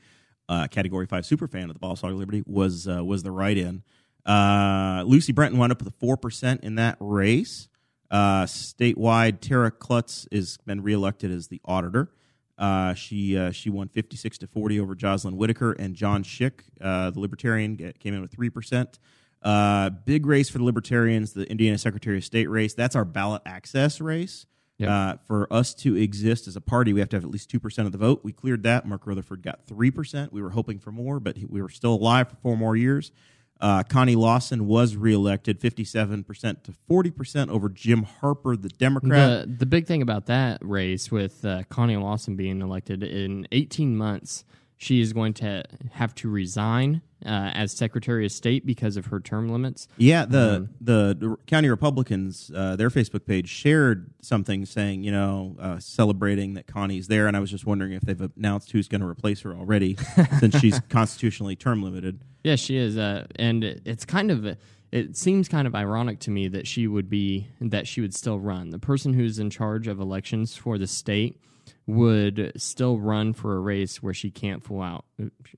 uh, 0.50 0.68
Category 0.68 1.06
Five 1.06 1.26
super 1.26 1.48
fan 1.48 1.70
of 1.70 1.74
the 1.74 1.80
Boss 1.80 2.02
Hog 2.02 2.14
Liberty, 2.14 2.44
was 2.46 2.88
uh, 2.88 3.04
was 3.04 3.24
the 3.24 3.32
write-in. 3.32 3.84
Uh, 4.26 5.04
Lucy 5.08 5.32
Brenton 5.32 5.58
wound 5.58 5.72
up 5.72 5.80
with 5.80 5.88
a 5.88 5.98
four 6.00 6.18
percent 6.18 6.64
in 6.64 6.76
that 6.76 6.98
race. 7.00 7.70
Uh, 8.12 8.44
statewide, 8.44 9.40
Tera 9.40 9.72
Klutz 9.72 10.28
has 10.32 10.58
been 10.66 10.82
reelected 10.82 11.32
as 11.32 11.48
the 11.48 11.62
auditor. 11.64 12.12
Uh, 12.58 12.94
she 12.94 13.38
uh, 13.38 13.52
she 13.52 13.70
won 13.70 13.88
56 13.88 14.40
to 14.40 14.48
40 14.48 14.80
over 14.80 14.96
Joselyn 14.96 15.38
Whitticker 15.38 15.76
and 15.78 15.96
John 15.96 16.24
Schick, 16.24 16.62
uh, 16.82 17.12
the 17.12 17.20
Libertarian, 17.20 17.78
came 18.00 18.14
in 18.14 18.22
with 18.22 18.32
three 18.32 18.50
percent. 18.50 19.00
Uh, 19.42 19.90
big 19.90 20.26
race 20.26 20.50
for 20.50 20.58
the 20.58 20.64
Libertarians, 20.64 21.34
the 21.34 21.50
Indiana 21.50 21.78
Secretary 21.78 22.18
of 22.18 22.26
State 22.26 22.48
race. 22.50 22.74
That's 22.74 22.96
our 22.96 23.06
ballot 23.06 23.42
access 23.46 24.02
race. 24.02 24.46
Yep. 24.78 24.90
Uh, 24.90 25.16
for 25.26 25.52
us 25.52 25.74
to 25.74 25.96
exist 25.96 26.48
as 26.48 26.56
a 26.56 26.62
party, 26.62 26.94
we 26.94 27.00
have 27.00 27.10
to 27.10 27.16
have 27.16 27.24
at 27.24 27.32
least 27.32 27.50
two 27.50 27.60
percent 27.60 27.88
of 27.88 27.92
the 27.92 27.98
vote. 27.98 28.22
We 28.24 28.32
cleared 28.32 28.64
that. 28.64 28.88
Mark 28.88 29.08
Rutherford 29.08 29.42
got 29.42 29.66
three 29.66 29.90
percent. 29.90 30.32
We 30.32 30.42
were 30.42 30.52
hoping 30.52 30.78
for 30.80 30.92
more, 30.92 31.20
but 31.20 31.38
we 31.50 31.62
were 31.62 31.70
still 31.70 31.96
alive 31.96 32.30
for 32.30 32.36
four 32.38 32.58
more 32.58 32.76
years. 32.76 33.12
Uh, 33.60 33.82
Connie 33.82 34.16
Lawson 34.16 34.68
was 34.68 34.96
reelected, 34.96 35.60
fifty-seven 35.60 36.24
percent 36.24 36.64
to 36.66 36.74
forty 36.88 37.10
percent 37.10 37.50
over 37.50 37.70
Jim 37.70 38.04
Harper, 38.04 38.56
the 38.56 38.70
Democrat. 38.70 39.48
The 39.48 39.54
the 39.54 39.66
big 39.66 39.88
thing 39.88 40.04
about 40.04 40.28
that 40.28 40.60
race 40.62 41.12
with 41.12 41.44
uh, 41.44 41.64
Connie 41.70 41.98
Lawson 41.98 42.36
being 42.36 42.62
elected 42.62 43.02
in 43.02 43.48
18 43.52 43.98
months, 43.98 44.46
she 44.76 45.02
is 45.02 45.12
going 45.12 45.34
to 45.36 45.64
have 45.94 46.14
to 46.16 46.30
resign 46.30 47.02
uh, 47.26 47.30
as 47.54 47.72
Secretary 47.72 48.26
of 48.26 48.32
State 48.32 48.66
because 48.66 48.96
of 48.98 49.08
her 49.08 49.20
term 49.20 49.50
limits. 49.50 49.88
Yeah, 49.98 50.26
the 50.26 50.56
Um, 50.58 50.70
the, 50.80 51.38
county 51.48 51.70
Republicans, 51.70 52.52
uh, 52.54 52.76
their 52.76 52.90
Facebook 52.90 53.26
page 53.26 53.50
shared 53.50 54.12
something 54.22 54.66
saying, 54.66 55.04
you 55.04 55.12
know, 55.12 55.56
uh, 55.60 55.80
celebrating 55.80 56.54
that 56.54 56.68
Connie's 56.68 57.08
there, 57.08 57.28
and 57.28 57.36
I 57.36 57.40
was 57.40 57.50
just 57.52 57.66
wondering 57.66 57.94
if 57.94 58.04
they've 58.04 58.30
announced 58.38 58.72
who's 58.72 58.88
going 58.88 59.02
to 59.02 59.08
replace 59.08 59.42
her 59.42 59.54
already, 59.56 59.98
since 60.40 60.58
she's 60.60 60.80
constitutionally 60.90 61.56
term 61.56 61.82
limited. 61.84 62.20
Yeah, 62.44 62.56
she 62.56 62.78
is, 62.78 62.98
uh, 62.98 63.26
and 63.38 63.64
it- 63.64 63.82
it's 63.86 64.06
kind 64.06 64.30
of 64.32 64.58
it 64.90 65.18
seems 65.18 65.50
kind 65.50 65.68
of 65.68 65.76
ironic 65.76 66.18
to 66.20 66.32
me 66.32 66.48
that 66.48 66.66
she 66.66 66.88
would 66.88 67.10
be 67.10 67.48
that 67.60 67.88
she 67.88 68.00
would 68.00 68.14
still 68.14 68.40
run. 68.40 68.70
The 68.70 68.80
person 68.80 69.14
who's 69.14 69.38
in 69.38 69.50
charge 69.50 69.88
of 69.88 70.00
elections 70.00 70.56
for 70.56 70.78
the 70.78 70.88
state 70.88 71.42
would 71.86 72.52
still 72.56 73.00
run 73.00 73.34
for 73.34 73.56
a 73.56 73.60
race 73.60 74.02
where 74.02 74.14
she 74.14 74.32
can't 74.32 74.64
full 74.64 74.82
out 74.82 75.06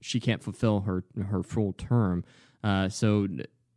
she 0.02 0.20
can't 0.20 0.44
fulfill 0.44 0.82
her 0.82 1.04
her 1.30 1.44
full 1.44 1.74
term. 1.74 2.24
Uh, 2.64 2.90
so 2.90 3.28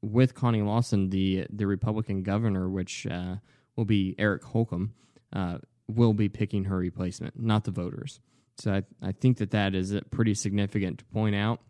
with 0.00 0.34
Connie 0.34 0.62
Lawson, 0.62 1.10
the 1.10 1.46
the 1.50 1.66
Republican 1.66 2.22
governor, 2.22 2.68
which 2.68 3.06
uh, 3.06 3.36
will 3.76 3.84
be 3.84 4.14
Eric 4.18 4.44
Holcomb, 4.44 4.94
uh, 5.32 5.58
will 5.88 6.12
be 6.12 6.28
picking 6.28 6.64
her 6.64 6.76
replacement, 6.76 7.40
not 7.40 7.64
the 7.64 7.70
voters. 7.70 8.20
So 8.58 8.72
I, 8.72 8.82
I 9.00 9.12
think 9.12 9.38
that 9.38 9.52
that 9.52 9.74
is 9.74 9.94
pretty 10.10 10.34
significant 10.34 10.98
to 10.98 11.04
point 11.06 11.34
out. 11.34 11.60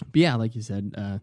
But 0.00 0.16
yeah, 0.20 0.34
like 0.34 0.54
you 0.54 0.62
said, 0.62 0.94
uh, 0.96 1.18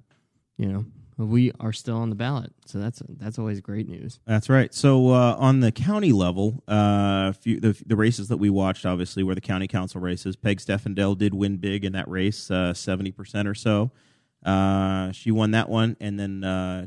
you 0.57 0.65
know, 0.65 0.85
we 1.17 1.51
are 1.59 1.71
still 1.71 1.97
on 1.97 2.09
the 2.09 2.15
ballot, 2.15 2.51
so 2.65 2.79
that's 2.79 3.01
that's 3.07 3.39
always 3.39 3.61
great 3.61 3.87
news. 3.87 4.19
That's 4.25 4.49
right. 4.49 4.73
So 4.73 5.09
uh, 5.11 5.35
on 5.39 5.61
the 5.61 5.71
county 5.71 6.11
level, 6.11 6.63
uh, 6.67 7.31
few, 7.31 7.59
the, 7.59 7.81
the 7.85 7.95
races 7.95 8.27
that 8.27 8.37
we 8.37 8.49
watched, 8.49 8.85
obviously, 8.85 9.23
were 9.23 9.35
the 9.35 9.41
county 9.41 9.67
council 9.67 10.01
races. 10.01 10.35
Peg 10.35 10.59
Steffendale 10.59 11.17
did 11.17 11.33
win 11.33 11.57
big 11.57 11.85
in 11.85 11.93
that 11.93 12.07
race, 12.09 12.51
uh, 12.51 12.73
seventy 12.73 13.11
percent 13.11 13.47
or 13.47 13.55
so. 13.55 13.91
Uh, 14.45 15.11
she 15.11 15.31
won 15.31 15.51
that 15.51 15.69
one, 15.69 15.97
and 15.99 16.19
then 16.19 16.43
uh, 16.43 16.85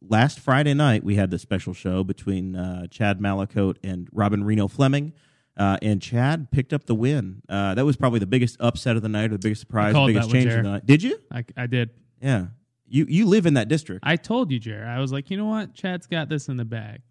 last 0.00 0.40
Friday 0.40 0.74
night 0.74 1.04
we 1.04 1.16
had 1.16 1.30
the 1.30 1.38
special 1.38 1.72
show 1.72 2.02
between 2.02 2.56
uh, 2.56 2.86
Chad 2.88 3.20
Malakote 3.20 3.76
and 3.84 4.08
Robin 4.12 4.42
Reno 4.42 4.68
Fleming. 4.68 5.12
Uh, 5.56 5.78
and 5.80 6.02
Chad 6.02 6.50
picked 6.50 6.74
up 6.74 6.84
the 6.84 6.94
win. 6.94 7.40
Uh, 7.48 7.74
that 7.74 7.84
was 7.84 7.96
probably 7.96 8.18
the 8.18 8.26
biggest 8.26 8.58
upset 8.60 8.96
of 8.96 9.02
the 9.02 9.08
night, 9.08 9.30
or 9.30 9.34
the 9.34 9.38
biggest 9.38 9.60
surprise, 9.60 9.94
the 9.94 10.06
biggest 10.06 10.30
change 10.30 10.46
of 10.46 10.62
the 10.64 10.70
night. 10.70 10.84
Did 10.84 11.02
you? 11.02 11.18
I, 11.30 11.44
I 11.56 11.66
did. 11.66 11.90
Yeah. 12.20 12.46
You 12.88 13.06
you 13.08 13.26
live 13.26 13.46
in 13.46 13.54
that 13.54 13.68
district. 13.68 14.00
I 14.04 14.16
told 14.16 14.50
you, 14.50 14.58
Jared. 14.58 14.86
I 14.86 15.00
was 15.00 15.12
like, 15.12 15.30
you 15.30 15.36
know 15.36 15.46
what? 15.46 15.74
Chad's 15.74 16.06
got 16.06 16.28
this 16.28 16.48
in 16.48 16.56
the 16.56 16.64
bag. 16.64 17.02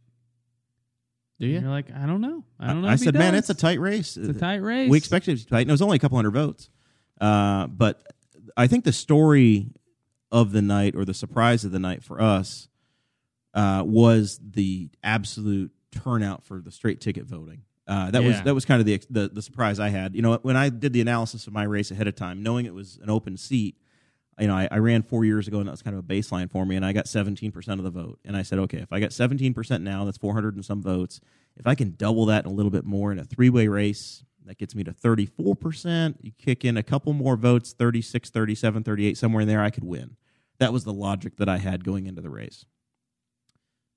Do 1.40 1.46
And 1.46 1.54
you? 1.54 1.60
You're 1.62 1.70
like, 1.70 1.88
I 1.94 2.06
don't 2.06 2.22
know. 2.22 2.44
I 2.60 2.68
don't 2.68 2.82
know. 2.82 2.88
I 2.88 2.92
he 2.92 2.98
said, 2.98 3.14
man, 3.14 3.36
it's 3.36 3.50
a 3.50 3.54
tight 3.54 3.80
race. 3.80 4.16
It's 4.16 4.30
a 4.30 4.40
tight 4.40 4.62
race. 4.62 4.90
We 4.90 4.98
expected 4.98 5.34
it 5.34 5.40
to 5.40 5.46
be 5.46 5.50
tight, 5.50 5.62
and 5.62 5.70
it 5.70 5.74
was 5.74 5.82
only 5.82 5.98
a 5.98 6.00
couple 6.00 6.18
hundred 6.18 6.32
votes. 6.32 6.70
Uh, 7.20 7.68
but 7.68 8.02
I 8.56 8.68
think 8.68 8.86
the 8.86 8.94
story 8.94 9.68
of 10.32 10.52
the 10.54 10.62
night, 10.62 10.96
or 10.96 11.04
the 11.04 11.14
surprise 11.14 11.66
of 11.66 11.72
the 11.72 11.80
night 11.80 12.04
for 12.04 12.22
us, 12.22 12.70
uh, 13.54 13.84
was 13.86 14.40
the 14.42 14.90
absolute 15.04 15.72
turnout 15.92 16.46
for 16.46 16.62
the 16.62 16.72
straight 16.72 17.02
ticket 17.02 17.26
voting. 17.26 17.64
Uh, 17.88 18.12
that 18.12 18.24
was 18.24 18.42
that 18.42 18.56
was 18.56 18.66
kind 18.66 18.80
of 18.80 18.86
the, 18.86 19.02
the 19.10 19.30
the 19.30 19.42
surprise 19.42 19.80
I 19.80 19.90
had. 19.90 20.16
You 20.16 20.22
know, 20.22 20.40
when 20.42 20.56
I 20.58 20.70
did 20.70 20.94
the 20.94 21.02
analysis 21.02 21.48
of 21.48 21.54
my 21.54 21.64
race 21.64 21.92
ahead 21.92 22.08
of 22.08 22.16
time, 22.16 22.42
knowing 22.42 22.66
it 22.66 22.74
was 22.74 22.98
an 23.02 23.10
open 23.10 23.38
seat, 23.38 23.76
you 24.40 24.48
know, 24.48 24.56
I, 24.56 24.68
I 24.70 24.78
ran 24.80 25.02
four 25.04 25.24
years 25.26 25.48
ago, 25.48 25.60
and 25.60 25.68
that 25.68 25.72
was 25.72 25.82
kind 25.82 25.96
of 25.98 26.04
a 26.04 26.08
baseline 26.08 26.52
for 26.52 26.66
me, 26.66 26.76
and 26.76 26.86
I 26.86 26.92
got 26.94 27.06
17% 27.06 27.68
of 27.70 27.84
the 27.84 27.90
vote. 27.90 28.20
And 28.26 28.36
I 28.36 28.42
said, 28.42 28.60
okay, 28.60 28.80
if 28.80 28.92
I 28.92 29.00
got 29.00 29.12
17% 29.12 29.82
now, 29.82 30.04
that's 30.06 30.18
400 30.18 30.56
and 30.56 30.66
some 30.66 30.82
votes. 30.82 31.22
If 31.56 31.66
I 31.68 31.76
can 31.76 31.96
double 31.98 32.26
that 32.28 32.44
and 32.46 32.52
a 32.52 32.56
little 32.56 32.70
bit 32.72 32.84
more 32.86 33.12
in 33.14 33.20
a 33.20 33.24
three 33.24 33.50
way 33.50 33.68
race, 33.68 34.24
that 34.46 34.58
gets 34.58 34.76
me 34.76 34.84
to 34.84 34.92
34%. 34.92 36.18
You 36.22 36.32
kick 36.38 36.66
in 36.66 36.76
a 36.78 36.84
couple 36.84 37.14
more 37.14 37.36
votes, 37.38 37.74
36, 37.74 38.30
37, 38.30 38.84
38, 38.84 39.18
somewhere 39.18 39.42
in 39.42 39.48
there, 39.48 39.62
I 39.62 39.70
could 39.70 39.84
win. 39.86 40.18
That 40.60 40.72
was 40.74 40.84
the 40.84 40.94
logic 40.94 41.38
that 41.38 41.50
I 41.50 41.58
had 41.58 41.84
going 41.84 42.06
into 42.06 42.22
the 42.22 42.30
race. 42.30 42.66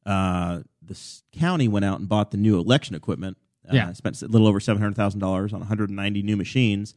Uh, 0.07 0.61
the 0.83 0.99
county 1.33 1.69
went 1.69 1.85
out 1.85 1.99
and 2.01 2.09
bought 2.09 2.31
the 2.31 2.37
new 2.37 2.59
election 2.59 2.95
equipment. 2.95 3.37
Uh, 3.69 3.75
Yeah. 3.75 3.93
spent 3.93 4.23
a 4.23 4.27
little 4.27 4.47
over 4.47 4.61
seven 4.61 4.81
hundred 4.81 4.95
thousand 4.97 5.21
dollars 5.21 5.53
on 5.53 5.61
one 5.61 5.69
hundred 5.69 5.91
and 5.91 5.97
ninety 5.97 6.23
new 6.23 6.37
machines, 6.37 6.95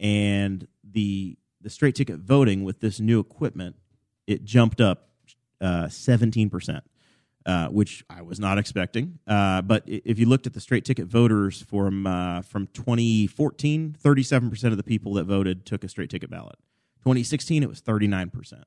and 0.00 0.66
the 0.82 1.36
the 1.66 1.70
straight 1.70 1.96
ticket 1.96 2.20
voting 2.20 2.62
with 2.62 2.78
this 2.78 3.00
new 3.00 3.18
equipment, 3.18 3.74
it 4.28 4.44
jumped 4.44 4.80
up 4.80 5.08
seventeen 5.88 6.48
percent, 6.48 6.84
uh, 7.44 7.66
which 7.68 8.04
I 8.08 8.22
was 8.22 8.38
not 8.38 8.56
expecting. 8.56 9.18
Uh, 9.26 9.62
but 9.62 9.82
if 9.86 10.16
you 10.20 10.26
looked 10.26 10.46
at 10.46 10.52
the 10.54 10.60
straight 10.60 10.84
ticket 10.84 11.06
voters 11.08 11.60
from 11.62 12.06
uh, 12.06 12.42
from 12.42 12.68
2014, 12.68 13.96
37 13.98 14.48
percent 14.48 14.72
of 14.72 14.78
the 14.78 14.84
people 14.84 15.14
that 15.14 15.24
voted 15.24 15.66
took 15.66 15.82
a 15.82 15.88
straight 15.88 16.08
ticket 16.08 16.30
ballot. 16.30 16.54
2016, 17.00 17.64
it 17.64 17.68
was 17.68 17.80
39 17.80 18.30
percent. 18.30 18.64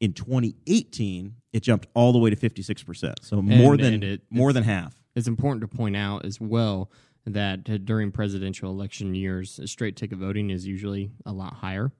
In 0.00 0.12
2018, 0.12 1.34
it 1.52 1.60
jumped 1.64 1.88
all 1.94 2.12
the 2.12 2.20
way 2.20 2.30
to 2.30 2.36
56 2.36 2.84
percent. 2.84 3.16
So 3.24 3.42
more 3.42 3.74
And- 3.74 3.82
than 3.82 3.94
and 3.94 4.04
it- 4.04 4.22
more 4.30 4.52
than 4.52 4.62
half. 4.62 4.94
It's 5.16 5.26
important 5.26 5.62
to 5.62 5.76
point 5.76 5.96
out 5.96 6.24
as 6.24 6.40
well 6.40 6.92
that 7.26 7.68
uh, 7.68 7.78
during 7.78 8.12
presidential 8.12 8.70
election 8.70 9.16
years, 9.16 9.58
straight 9.64 9.96
ticket 9.96 10.18
voting 10.18 10.50
is 10.50 10.64
usually 10.68 11.10
a 11.26 11.32
lot 11.32 11.54
higher. 11.54 11.90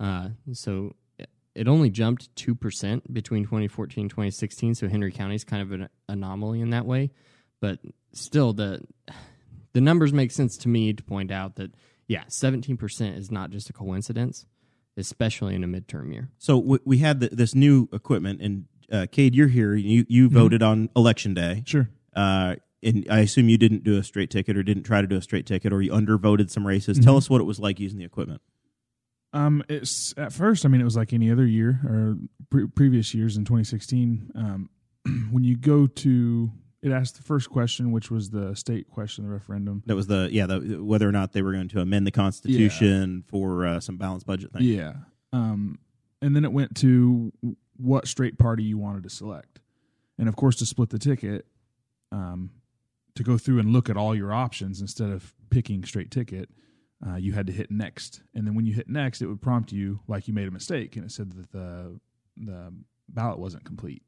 Uh, 0.00 0.30
so 0.52 0.94
it- 1.18 1.30
it 1.54 1.68
only 1.68 1.88
jumped 1.90 2.34
2% 2.36 3.12
between 3.12 3.44
2014 3.44 4.02
and 4.04 4.10
2016. 4.10 4.74
So 4.74 4.88
Henry 4.88 5.12
County 5.12 5.34
is 5.36 5.44
kind 5.44 5.62
of 5.62 5.72
an 5.72 5.88
anomaly 6.08 6.60
in 6.60 6.70
that 6.70 6.84
way. 6.86 7.10
But 7.60 7.78
still, 8.12 8.52
the, 8.52 8.82
the 9.72 9.80
numbers 9.80 10.12
make 10.12 10.30
sense 10.32 10.56
to 10.58 10.68
me 10.68 10.92
to 10.92 11.02
point 11.02 11.30
out 11.30 11.56
that, 11.56 11.74
yeah, 12.08 12.24
17% 12.24 13.16
is 13.16 13.30
not 13.30 13.50
just 13.50 13.70
a 13.70 13.72
coincidence, 13.72 14.46
especially 14.96 15.54
in 15.54 15.64
a 15.64 15.66
midterm 15.68 16.12
year. 16.12 16.30
So 16.38 16.60
w- 16.60 16.80
we 16.84 16.98
had 16.98 17.20
the, 17.20 17.28
this 17.28 17.54
new 17.54 17.88
equipment, 17.92 18.40
and 18.42 18.64
uh, 18.92 19.06
Cade, 19.10 19.34
you're 19.34 19.48
here. 19.48 19.74
You 19.74 20.04
you 20.08 20.28
voted 20.28 20.62
on 20.62 20.90
election 20.94 21.32
day. 21.32 21.62
Sure. 21.66 21.88
Uh, 22.14 22.56
and 22.82 23.06
I 23.10 23.20
assume 23.20 23.48
you 23.48 23.56
didn't 23.56 23.82
do 23.82 23.96
a 23.96 24.02
straight 24.04 24.28
ticket 24.30 24.58
or 24.58 24.62
didn't 24.62 24.82
try 24.82 25.00
to 25.00 25.06
do 25.06 25.16
a 25.16 25.22
straight 25.22 25.46
ticket 25.46 25.72
or 25.72 25.80
you 25.80 25.90
undervoted 25.90 26.50
some 26.50 26.66
races. 26.66 26.98
Tell 26.98 27.16
us 27.16 27.30
what 27.30 27.40
it 27.40 27.44
was 27.44 27.58
like 27.58 27.80
using 27.80 27.98
the 27.98 28.04
equipment. 28.04 28.42
Um, 29.34 29.64
it's 29.68 30.14
at 30.16 30.32
first. 30.32 30.64
I 30.64 30.68
mean, 30.68 30.80
it 30.80 30.84
was 30.84 30.96
like 30.96 31.12
any 31.12 31.30
other 31.30 31.44
year 31.44 31.80
or 31.84 32.16
pre- 32.50 32.68
previous 32.68 33.12
years 33.12 33.36
in 33.36 33.44
2016. 33.44 34.30
Um, 34.36 34.70
when 35.32 35.42
you 35.42 35.56
go 35.56 35.88
to, 35.88 36.50
it 36.82 36.92
asked 36.92 37.16
the 37.16 37.24
first 37.24 37.50
question, 37.50 37.90
which 37.90 38.12
was 38.12 38.30
the 38.30 38.54
state 38.54 38.88
question, 38.88 39.24
the 39.24 39.30
referendum. 39.30 39.82
That 39.86 39.96
was 39.96 40.06
the 40.06 40.28
yeah, 40.30 40.46
the, 40.46 40.78
whether 40.82 41.08
or 41.08 41.12
not 41.12 41.32
they 41.32 41.42
were 41.42 41.52
going 41.52 41.68
to 41.68 41.80
amend 41.80 42.06
the 42.06 42.12
Constitution 42.12 43.24
for 43.26 43.66
uh, 43.66 43.80
some 43.80 43.96
balanced 43.96 44.26
budget 44.26 44.52
thing. 44.52 44.62
Yeah. 44.62 44.94
Um, 45.32 45.80
and 46.22 46.34
then 46.36 46.44
it 46.44 46.52
went 46.52 46.76
to 46.76 47.32
what 47.76 48.06
straight 48.06 48.38
party 48.38 48.62
you 48.62 48.78
wanted 48.78 49.02
to 49.02 49.10
select, 49.10 49.58
and 50.16 50.28
of 50.28 50.36
course 50.36 50.54
to 50.56 50.66
split 50.66 50.90
the 50.90 50.98
ticket, 51.00 51.44
um, 52.12 52.50
to 53.16 53.24
go 53.24 53.36
through 53.36 53.58
and 53.58 53.72
look 53.72 53.90
at 53.90 53.96
all 53.96 54.14
your 54.14 54.32
options 54.32 54.80
instead 54.80 55.10
of 55.10 55.34
picking 55.50 55.84
straight 55.84 56.12
ticket. 56.12 56.50
Uh, 57.06 57.16
you 57.16 57.32
had 57.32 57.46
to 57.46 57.52
hit 57.52 57.70
next, 57.70 58.22
and 58.34 58.46
then 58.46 58.54
when 58.54 58.64
you 58.64 58.72
hit 58.72 58.88
next, 58.88 59.20
it 59.20 59.26
would 59.26 59.40
prompt 59.42 59.72
you 59.72 60.00
like 60.08 60.26
you 60.26 60.32
made 60.32 60.48
a 60.48 60.50
mistake, 60.50 60.96
and 60.96 61.04
it 61.04 61.10
said 61.12 61.30
that 61.32 61.52
the 61.52 61.98
the 62.36 62.72
ballot 63.08 63.38
wasn't 63.38 63.62
complete, 63.64 64.02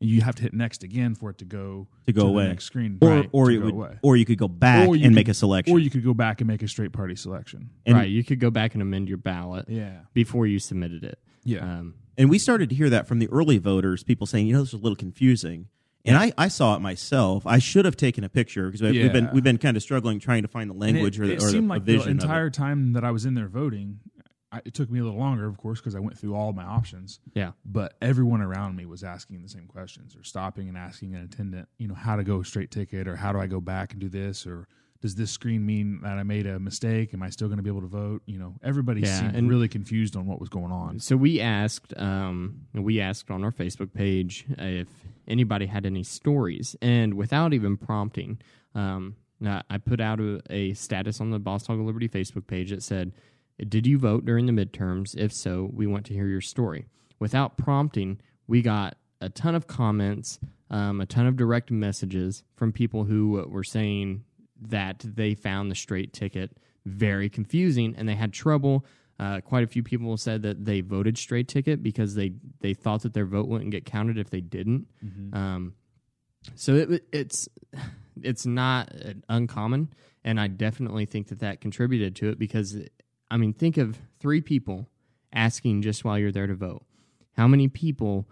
and 0.00 0.08
you 0.08 0.22
have 0.22 0.34
to 0.36 0.42
hit 0.42 0.54
next 0.54 0.82
again 0.82 1.14
for 1.14 1.28
it 1.30 1.36
to 1.38 1.44
go 1.44 1.86
To 2.06 2.12
go 2.12 2.22
the 2.22 2.28
away. 2.28 2.48
next 2.48 2.64
screen, 2.64 2.98
Or 3.02 3.08
right, 3.08 3.28
or 3.32 3.50
to 3.50 3.58
would, 3.58 3.74
away. 3.74 3.98
or 4.02 4.16
you 4.16 4.24
could 4.24 4.38
go 4.38 4.48
back 4.48 4.88
and 4.88 4.98
you 5.00 5.10
make 5.10 5.28
a 5.28 5.34
selection. 5.34 5.74
or 5.74 5.78
you 5.78 5.90
could 5.90 6.02
go 6.04 6.14
back 6.14 6.40
and 6.40 6.48
make 6.48 6.62
a 6.62 6.68
straight 6.68 6.92
party 6.92 7.14
selection. 7.16 7.68
and, 7.84 7.96
right, 7.96 8.08
you 8.08 8.24
could 8.24 8.40
go 8.40 8.50
back 8.50 8.72
and 8.74 8.80
amend 8.82 9.08
your 9.08 9.18
ballot 9.18 9.66
Yeah, 9.68 10.00
before 10.14 10.46
you 10.46 10.58
submitted 10.58 11.04
it. 11.04 11.18
yeah. 11.44 11.58
Um, 11.80 11.94
And 12.18 12.28
we 12.30 12.38
started 12.38 12.68
to 12.70 12.74
hear 12.74 12.88
that 12.90 13.06
from 13.06 13.18
the 13.20 13.28
early 13.28 13.58
voters, 13.58 14.02
people 14.02 14.26
saying, 14.26 14.46
you 14.46 14.54
know, 14.54 14.60
this 14.60 14.68
is 14.70 14.80
a 14.80 14.82
little 14.82 14.96
confusing. 14.96 15.68
And 16.04 16.16
I, 16.16 16.32
I 16.36 16.48
saw 16.48 16.74
it 16.74 16.80
myself. 16.80 17.46
I 17.46 17.58
should 17.58 17.84
have 17.84 17.96
taken 17.96 18.24
a 18.24 18.28
picture 18.28 18.66
because 18.66 18.82
we've 18.82 19.12
been 19.12 19.30
we've 19.32 19.44
been 19.44 19.58
kind 19.58 19.76
of 19.76 19.82
struggling 19.82 20.18
trying 20.18 20.42
to 20.42 20.48
find 20.48 20.68
the 20.68 20.74
And 20.74 20.80
language 20.80 21.18
it, 21.18 21.22
or 21.22 21.26
the, 21.26 21.32
it 21.34 21.42
or 21.42 21.46
the, 21.46 21.50
seemed 21.52 21.70
a 21.70 21.74
like 21.74 21.82
vision 21.82 22.16
the 22.16 22.24
of 22.24 22.30
entire 22.30 22.46
it. 22.48 22.54
time 22.54 22.92
that 22.94 23.04
I 23.04 23.10
was 23.12 23.24
in 23.24 23.34
there 23.34 23.46
voting, 23.48 24.00
I, 24.50 24.60
it 24.64 24.74
took 24.74 24.90
me 24.90 24.98
a 24.98 25.04
little 25.04 25.18
longer, 25.18 25.46
of 25.46 25.56
course, 25.58 25.80
because 25.80 25.94
I 25.94 26.00
went 26.00 26.18
through 26.18 26.34
all 26.34 26.52
my 26.52 26.64
options. 26.64 27.20
yeah. 27.34 27.52
But 27.64 27.94
everyone 28.02 28.42
around 28.42 28.76
me 28.76 28.84
was 28.84 29.04
asking 29.04 29.42
the 29.42 29.48
same 29.48 29.66
questions, 29.66 30.16
or 30.16 30.24
stopping 30.24 30.68
and 30.68 30.76
asking 30.76 31.14
an 31.14 31.22
attendant, 31.22 31.68
you 31.78 31.86
know, 31.88 31.94
how 31.94 32.16
to 32.16 32.24
go 32.24 32.42
straight 32.42 32.70
ticket, 32.70 33.06
or 33.06 33.16
how 33.16 33.32
do 33.32 33.38
I 33.38 33.46
go 33.46 33.60
back 33.60 33.92
and 33.92 34.00
do 34.00 34.08
this, 34.08 34.46
or 34.46 34.66
does 35.02 35.14
this 35.16 35.30
screen 35.30 35.66
mean 35.66 36.00
that 36.02 36.16
I 36.16 36.22
made 36.22 36.46
a 36.46 36.58
mistake? 36.58 37.12
Am 37.12 37.22
I 37.22 37.28
still 37.28 37.48
going 37.48 37.58
to 37.58 37.62
be 37.62 37.68
able 37.68 37.80
to 37.82 37.86
vote? 37.88 38.22
You 38.24 38.38
know, 38.38 38.54
everybody 38.62 39.02
Yeah, 39.02 39.18
seemed 39.20 39.34
and- 39.36 39.50
really 39.50 39.68
confused 39.68 40.16
on 40.16 40.24
what 40.26 40.40
was 40.40 40.48
going 40.48 40.72
on. 40.72 41.00
So 41.00 41.16
we 41.16 41.40
asked, 41.40 41.92
um, 41.98 42.62
we 42.72 43.00
asked 43.00 43.30
on 43.30 43.44
our 43.44 43.50
Facebook 43.52 43.92
page 43.92 44.46
if 44.58 44.88
anybody 45.28 45.66
had 45.66 45.84
any 45.84 46.04
stories, 46.04 46.74
and 46.80 47.14
without 47.14 47.52
even 47.52 47.76
prompting, 47.76 48.38
um, 48.74 49.16
I 49.44 49.62
I 49.68 49.78
put 49.78 50.00
out 50.00 50.20
a, 50.20 50.40
a 50.50 50.72
status 50.74 51.20
on 51.20 51.30
the 51.30 51.38
Boss 51.40 51.66
Hog 51.66 51.80
of 51.80 51.84
Liberty 51.84 52.08
Facebook 52.08 52.46
page 52.46 52.70
that 52.70 52.82
said, 52.82 53.12
"Did 53.68 53.86
you 53.88 53.98
vote 53.98 54.24
during 54.24 54.46
the 54.46 54.52
midterms? 54.52 55.16
If 55.16 55.32
so, 55.32 55.68
we 55.74 55.86
want 55.86 56.06
to 56.06 56.14
hear 56.14 56.28
your 56.28 56.40
story." 56.40 56.86
Without 57.18 57.56
prompting, 57.56 58.20
we 58.46 58.62
got 58.62 58.96
a 59.20 59.28
ton 59.28 59.54
of 59.56 59.66
comments, 59.66 60.38
um, 60.70 61.00
a 61.00 61.06
ton 61.06 61.26
of 61.26 61.36
direct 61.36 61.70
messages 61.72 62.44
from 62.54 62.72
people 62.72 63.04
who 63.04 63.44
were 63.48 63.62
saying 63.64 64.24
that 64.68 65.04
they 65.04 65.34
found 65.34 65.70
the 65.70 65.74
straight 65.74 66.12
ticket 66.12 66.56
very 66.84 67.28
confusing 67.28 67.94
and 67.96 68.08
they 68.08 68.14
had 68.14 68.32
trouble. 68.32 68.84
Uh, 69.18 69.40
quite 69.40 69.62
a 69.62 69.66
few 69.66 69.82
people 69.82 70.16
said 70.16 70.42
that 70.42 70.64
they 70.64 70.80
voted 70.80 71.16
straight 71.16 71.46
ticket 71.46 71.82
because 71.82 72.14
they, 72.14 72.32
they 72.60 72.74
thought 72.74 73.02
that 73.02 73.14
their 73.14 73.26
vote 73.26 73.46
wouldn't 73.46 73.70
get 73.70 73.84
counted 73.84 74.18
if 74.18 74.30
they 74.30 74.40
didn't. 74.40 74.86
Um, 75.36 75.74
so 76.54 76.74
it, 76.74 77.04
it's 77.12 77.48
it's 78.22 78.46
not 78.46 78.92
uh, 78.92 79.12
uncommon, 79.28 79.88
and 80.24 80.40
I 80.40 80.48
definitely 80.48 81.06
think 81.06 81.28
that 81.28 81.40
that 81.40 81.60
contributed 81.60 82.16
to 82.16 82.30
it 82.30 82.38
because 82.38 82.76
I 83.30 83.36
mean, 83.36 83.52
think 83.52 83.76
of 83.78 83.98
three 84.18 84.40
people 84.40 84.88
asking 85.32 85.82
just 85.82 86.04
while 86.04 86.18
you're 86.18 86.32
there 86.32 86.46
to 86.46 86.54
vote. 86.54 86.84
How 87.36 87.48
many 87.48 87.68
people 87.68 88.28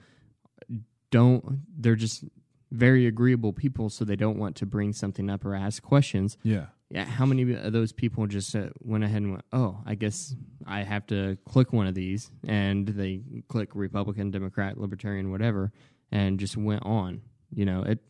don't? 1.11 1.61
They're 1.79 1.97
just 1.97 2.25
very 2.71 3.07
agreeable 3.07 3.53
people, 3.53 3.91
so 3.91 4.05
they 4.05 4.17
don't 4.17 4.39
want 4.39 4.57
to 4.57 4.67
bring 4.67 4.93
something 4.93 5.29
up 5.29 5.45
or 5.45 5.55
ask 5.55 5.83
questions. 5.83 6.37
Yeah. 6.43 6.67
Yeah, 6.93 7.05
how 7.05 7.25
many 7.25 7.55
of 7.55 7.73
those 7.73 7.93
people 7.93 8.27
just 8.27 8.55
uh, 8.57 8.71
went 8.81 9.05
ahead 9.05 9.23
and 9.23 9.31
went, 9.31 9.45
"Oh, 9.53 9.81
I 9.87 9.95
guess 9.95 10.35
I 10.67 10.83
have 10.83 11.07
to 11.07 11.39
click 11.45 11.73
one 11.73 11.87
of 11.87 11.95
these," 11.95 12.33
and 12.45 12.89
they 12.89 13.21
click 13.47 13.71
Republican, 13.75 14.33
Democrat, 14.33 14.77
Libertarian, 14.77 15.31
whatever, 15.31 15.71
and 16.11 16.41
just 16.41 16.57
went 16.57 16.85
on. 16.85 17.23
You 17.55 17.65
know, 17.65 17.83
it. 17.83 18.01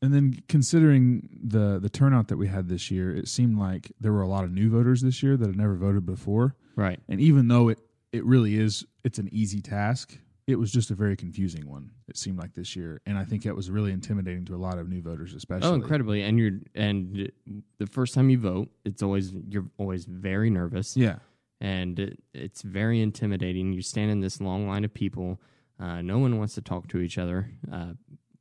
And 0.00 0.14
then 0.14 0.42
considering 0.48 1.28
the 1.44 1.78
the 1.78 1.90
turnout 1.90 2.28
that 2.28 2.38
we 2.38 2.48
had 2.48 2.70
this 2.70 2.90
year, 2.90 3.14
it 3.14 3.28
seemed 3.28 3.58
like 3.58 3.92
there 4.00 4.14
were 4.14 4.22
a 4.22 4.28
lot 4.28 4.44
of 4.44 4.50
new 4.50 4.70
voters 4.70 5.02
this 5.02 5.22
year 5.22 5.36
that 5.36 5.46
had 5.46 5.56
never 5.56 5.76
voted 5.76 6.06
before. 6.06 6.56
Right. 6.74 7.00
And 7.10 7.20
even 7.20 7.48
though 7.48 7.68
it 7.68 7.80
it 8.12 8.24
really 8.24 8.56
is 8.56 8.86
it's 9.04 9.18
an 9.18 9.28
easy 9.30 9.60
task, 9.60 10.18
it 10.52 10.58
was 10.58 10.70
just 10.70 10.90
a 10.90 10.94
very 10.94 11.16
confusing 11.16 11.68
one. 11.68 11.90
It 12.08 12.16
seemed 12.16 12.38
like 12.38 12.54
this 12.54 12.76
year, 12.76 13.00
and 13.06 13.18
I 13.18 13.24
think 13.24 13.42
that 13.44 13.56
was 13.56 13.70
really 13.70 13.90
intimidating 13.90 14.44
to 14.46 14.54
a 14.54 14.56
lot 14.56 14.78
of 14.78 14.88
new 14.88 15.02
voters, 15.02 15.34
especially. 15.34 15.68
Oh, 15.68 15.74
incredibly! 15.74 16.22
And 16.22 16.38
you're 16.38 16.60
and 16.74 17.32
the 17.78 17.86
first 17.86 18.14
time 18.14 18.30
you 18.30 18.38
vote, 18.38 18.68
it's 18.84 19.02
always 19.02 19.32
you're 19.48 19.66
always 19.78 20.04
very 20.04 20.50
nervous, 20.50 20.96
Yeah, 20.96 21.16
and 21.60 21.98
it, 21.98 22.22
it's 22.34 22.62
very 22.62 23.00
intimidating. 23.00 23.72
You 23.72 23.82
stand 23.82 24.10
in 24.10 24.20
this 24.20 24.40
long 24.40 24.68
line 24.68 24.84
of 24.84 24.94
people. 24.94 25.40
Uh, 25.80 26.02
no 26.02 26.18
one 26.18 26.38
wants 26.38 26.54
to 26.54 26.60
talk 26.60 26.86
to 26.88 26.98
each 26.98 27.18
other 27.18 27.50
uh, 27.72 27.94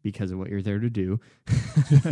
because 0.04 0.32
of 0.32 0.38
what 0.38 0.50
you're 0.50 0.62
there 0.62 0.80
to 0.80 0.90
do. 0.90 1.20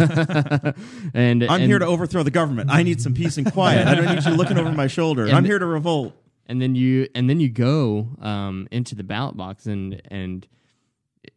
and 1.13 1.43
I'm 1.43 1.49
and- 1.49 1.63
here 1.63 1.79
to 1.79 1.85
overthrow 1.85 2.23
the 2.23 2.31
government. 2.31 2.69
I 2.71 2.83
need 2.83 3.01
some 3.01 3.13
peace 3.13 3.37
and 3.37 3.51
quiet. 3.51 3.87
I 3.87 3.95
don't 3.95 4.15
need 4.15 4.25
you 4.25 4.31
looking 4.31 4.57
over 4.57 4.71
my 4.71 4.87
shoulder. 4.87 5.23
And- 5.27 5.35
I'm 5.35 5.45
here 5.45 5.59
to 5.59 5.65
revolt. 5.65 6.15
And 6.49 6.61
then 6.61 6.75
you 6.75 7.07
and 7.15 7.29
then 7.29 7.39
you 7.39 7.47
go 7.49 8.09
um, 8.21 8.67
into 8.71 8.95
the 8.95 9.03
ballot 9.03 9.37
box 9.37 9.65
and 9.67 10.01
and 10.11 10.45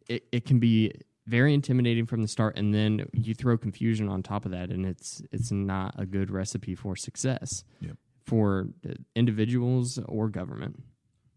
it, 0.08 0.24
it 0.32 0.44
can 0.44 0.58
be 0.58 0.92
very 1.26 1.54
intimidating 1.54 2.04
from 2.06 2.20
the 2.22 2.26
start 2.28 2.56
and 2.58 2.74
then 2.74 3.06
you 3.12 3.32
throw 3.34 3.56
confusion 3.56 4.08
on 4.08 4.22
top 4.24 4.44
of 4.44 4.50
that 4.50 4.70
and 4.70 4.84
it's 4.84 5.22
it's 5.30 5.52
not 5.52 5.94
a 5.96 6.04
good 6.04 6.30
recipe 6.30 6.74
for 6.74 6.96
success 6.96 7.62
Yep. 7.80 7.96
for 8.26 8.66
individuals 9.14 9.98
or 10.08 10.28
government 10.28 10.82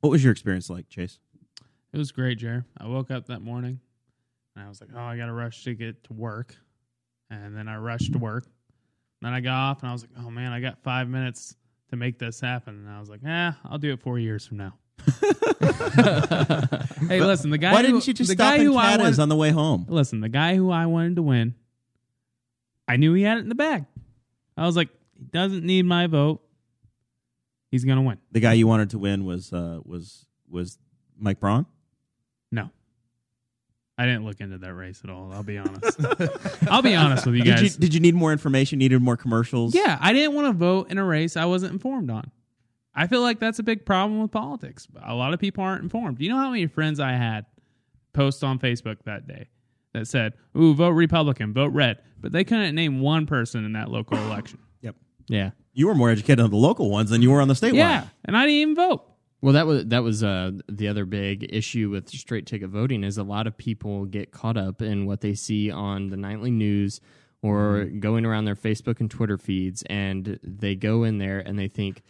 What 0.02 0.10
was 0.10 0.24
your 0.24 0.32
experience 0.32 0.70
like, 0.70 0.90
Chase? 0.90 1.20
It 1.94 1.98
was 1.98 2.12
great, 2.12 2.40
Jer. 2.40 2.66
I 2.78 2.88
woke 2.88 3.12
up 3.12 3.28
that 3.28 3.42
morning 3.42 3.80
and 4.56 4.66
I 4.66 4.70
was 4.70 4.82
like, 4.82 4.90
oh, 4.96 5.00
I 5.00 5.18
got 5.18 5.28
to 5.28 5.34
rush 5.34 5.64
to 5.64 5.74
get 5.76 6.04
to 6.06 6.14
work. 6.14 6.56
And 7.30 7.56
then 7.56 7.68
I 7.68 7.78
rushed 7.78 8.12
to 8.14 8.20
work. 8.20 8.46
Then 9.22 9.34
I 9.34 9.40
got 9.40 9.54
off 9.56 9.82
and 9.82 9.90
I 9.90 9.94
was 9.94 10.02
like, 10.04 10.12
oh, 10.20 10.30
man, 10.30 10.52
I 10.52 10.60
got 10.60 10.84
five 10.84 11.08
minutes 11.08 11.56
to 11.90 11.96
make 11.96 12.20
this 12.20 12.40
happen. 12.40 12.76
And 12.76 12.90
I 12.90 13.00
was 13.00 13.10
like, 13.10 13.22
eh, 13.26 13.52
I'll 13.66 13.78
do 13.78 13.94
it 13.94 14.02
four 14.02 14.20
years 14.20 14.46
from 14.46 14.58
now. 14.58 14.74
hey, 17.08 17.22
listen, 17.22 17.52
the 17.52 17.58
guy 17.60 17.74
Why 17.74 17.82
who, 17.82 17.88
didn't 17.88 18.08
you 18.08 18.14
just 18.14 18.30
the 18.30 18.36
stop 18.36 18.54
guy 18.54 18.56
in 18.56 18.66
who 18.66 18.78
I 18.78 18.92
Cata's 18.92 19.04
wanted, 19.04 19.20
on 19.20 19.30
the 19.30 19.36
way 19.36 19.52
home? 19.52 19.86
Listen, 19.88 20.22
the 20.22 20.30
guy 20.30 20.56
who 20.56 20.72
I 20.72 20.86
wanted 20.88 21.18
to 21.18 21.22
win, 21.22 21.56
I 22.88 22.98
knew 22.98 23.14
he 23.14 23.24
had 23.24 23.38
it 23.38 23.42
in 23.42 23.50
the 23.50 23.56
bag. 23.56 23.86
I 24.58 24.66
was 24.66 24.76
like, 24.76 24.90
he 25.14 25.26
doesn't 25.26 25.64
need 25.64 25.86
my 25.86 26.08
vote. 26.08 26.42
He's 27.70 27.84
going 27.84 27.98
to 27.98 28.04
win. 28.04 28.18
The 28.32 28.40
guy 28.40 28.54
you 28.54 28.68
wanted 28.68 28.92
to 28.92 29.00
win 29.00 29.26
was 29.26 29.52
uh, 29.52 29.80
was 29.84 30.26
was 30.50 30.78
Mike 31.18 31.40
Braun. 31.40 31.66
No. 32.52 32.70
I 33.98 34.06
didn't 34.06 34.26
look 34.26 34.42
into 34.42 34.58
that 34.58 34.74
race 34.74 35.02
at 35.04 35.10
all. 35.10 35.32
I'll 35.32 35.44
be 35.44 35.58
honest. 35.58 35.98
I'll 36.70 36.82
be 36.82 36.96
honest 36.96 37.26
with 37.26 37.36
you 37.36 37.44
Did 37.44 37.60
you 37.60 37.68
guys. 37.68 37.78
did 37.78 37.94
you 37.94 38.00
need 38.02 38.14
more 38.16 38.32
information? 38.34 38.80
Needed 38.80 39.02
more 39.02 39.16
commercials? 39.18 39.74
yeah, 39.74 39.98
I 40.02 40.12
didn't 40.14 40.34
want 40.34 40.48
to 40.48 40.54
vote 40.54 40.92
in 40.92 40.98
a 40.98 41.04
race 41.06 41.38
I 41.38 41.46
wasn't 41.46 41.72
informed 41.74 42.10
on. 42.10 42.30
I 42.94 43.08
feel 43.08 43.22
like 43.22 43.40
that's 43.40 43.60
a 43.60 43.64
big 43.64 43.86
problem 43.86 44.22
with 44.22 44.32
politics. 44.32 44.88
A 45.06 45.14
lot 45.14 45.34
of 45.34 45.40
people 45.40 45.64
aren't 45.64 45.84
informed. 45.84 46.20
You 46.22 46.30
know 46.30 46.38
how 46.38 46.50
many 46.50 46.68
friends 46.68 47.00
I 47.00 47.12
had 47.14 47.46
post 48.14 48.44
on 48.44 48.60
Facebook 48.60 48.98
that 49.06 49.28
day 49.28 49.48
that 49.94 50.08
said, 50.08 50.34
"Ooh, 50.58 50.74
vote 50.74 50.90
Republican, 50.92 51.54
vote 51.54 51.72
red," 51.74 51.98
but 52.20 52.32
they 52.34 52.44
couldn't 52.44 52.76
name 52.76 53.00
one 53.02 53.26
person 53.26 53.64
in 53.66 53.74
that 53.74 53.90
local 53.90 54.18
election. 54.28 54.60
Yep. 54.82 54.96
yeah 55.28 55.52
You 55.74 55.88
were 55.88 55.96
more 55.96 56.10
educated 56.10 56.42
on 56.42 56.50
the 56.52 56.58
local 56.58 56.90
ones 56.90 57.10
than 57.10 57.22
you 57.22 57.32
were 57.32 57.40
on 57.42 57.48
the 57.48 57.54
statewide. 57.54 57.76
Yeah, 57.76 58.08
and 58.26 58.36
I 58.38 58.42
didn't 58.42 58.56
even 58.56 58.76
vote. 58.76 59.04
Well 59.46 59.54
that 59.54 59.68
was 59.68 59.86
that 59.86 60.02
was 60.02 60.24
uh, 60.24 60.50
the 60.68 60.88
other 60.88 61.06
big 61.06 61.46
issue 61.54 61.92
with 61.92 62.10
straight 62.10 62.48
ticket 62.48 62.68
voting 62.70 63.04
is 63.04 63.20
a 63.20 63.24
lot 63.24 63.46
of 63.46 63.56
people 63.56 64.06
get 64.06 64.32
caught 64.32 64.58
up 64.58 64.82
in 64.82 65.06
what 65.06 65.22
they 65.22 65.36
see 65.36 65.70
on 65.70 66.10
the 66.10 66.18
nightly 66.18 66.50
news 66.50 67.00
or 67.44 67.86
going 67.86 68.26
around 68.26 68.46
their 68.46 68.56
Facebook 68.56 69.00
and 69.00 69.12
Twitter 69.12 69.38
feeds 69.38 69.84
and 69.88 70.40
they 70.42 70.74
go 70.74 71.04
in 71.04 71.20
there 71.20 71.38
and 71.40 71.60
they 71.60 71.68
think 71.68 72.02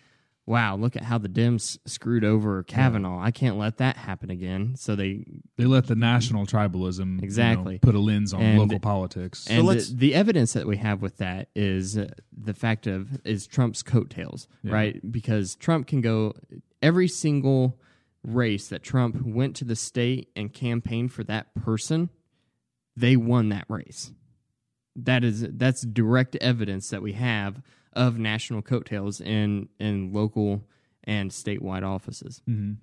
wow, 0.48 0.76
look 0.76 0.96
at 0.96 1.02
how 1.04 1.18
the 1.18 1.28
Dems 1.28 1.80
screwed 1.88 2.24
over 2.24 2.62
Kavanaugh. 2.62 3.20
I 3.20 3.32
can't 3.32 3.58
let 3.58 3.78
that 3.78 3.98
happen 3.98 4.30
again. 4.30 4.76
So 4.78 4.96
they 4.96 5.26
they 5.58 5.66
let 5.66 5.88
the 5.88 5.96
national 5.96 6.46
tribalism 6.46 7.00
you 7.00 7.06
know, 7.18 7.24
Exactly. 7.24 7.80
put 7.80 7.96
a 7.96 8.00
lens 8.00 8.34
on 8.34 8.42
And- 8.42 8.60
local 8.60 8.80
politics. 8.80 9.48
and 9.50 9.66
let's- 9.66 9.90
the, 9.90 9.96
the 9.96 10.14
evidence 10.16 10.54
that 10.54 10.68
we 10.68 10.78
have 10.78 11.02
with 11.02 11.18
that 11.18 11.50
is 11.56 11.98
uh, 11.98 12.10
the 12.32 12.54
fact 12.54 12.86
of 12.88 13.20
is 13.26 13.48
Trump's 13.48 13.82
coattails, 13.84 14.48
right? 14.64 15.02
Because 15.12 15.56
Trump 15.56 15.88
can 15.88 16.00
go 16.02 16.34
every 16.86 17.08
single 17.08 17.80
race 18.24 18.68
that 18.70 18.84
Trump 18.84 19.26
went 19.26 19.56
to 19.58 19.66
the 19.66 19.76
state 19.76 20.30
and 20.36 20.54
campaigned 20.54 21.12
for 21.12 21.24
that 21.24 21.54
person, 21.56 22.10
they 22.96 23.16
won 23.16 23.50
that 23.50 23.66
race. 23.68 24.12
That 24.96 25.24
is 25.24 25.46
that's 25.50 25.82
direct 25.82 26.36
evidence 26.38 26.90
that 26.90 27.02
we 27.02 27.14
have 27.14 27.62
of 27.94 28.18
national 28.18 28.62
coattails 28.62 29.20
in 29.20 29.68
in 29.80 30.14
local 30.14 30.64
and 31.04 31.32
statewide 31.32 31.84
offices. 31.84 32.42
Mm-hmm. 32.48 32.74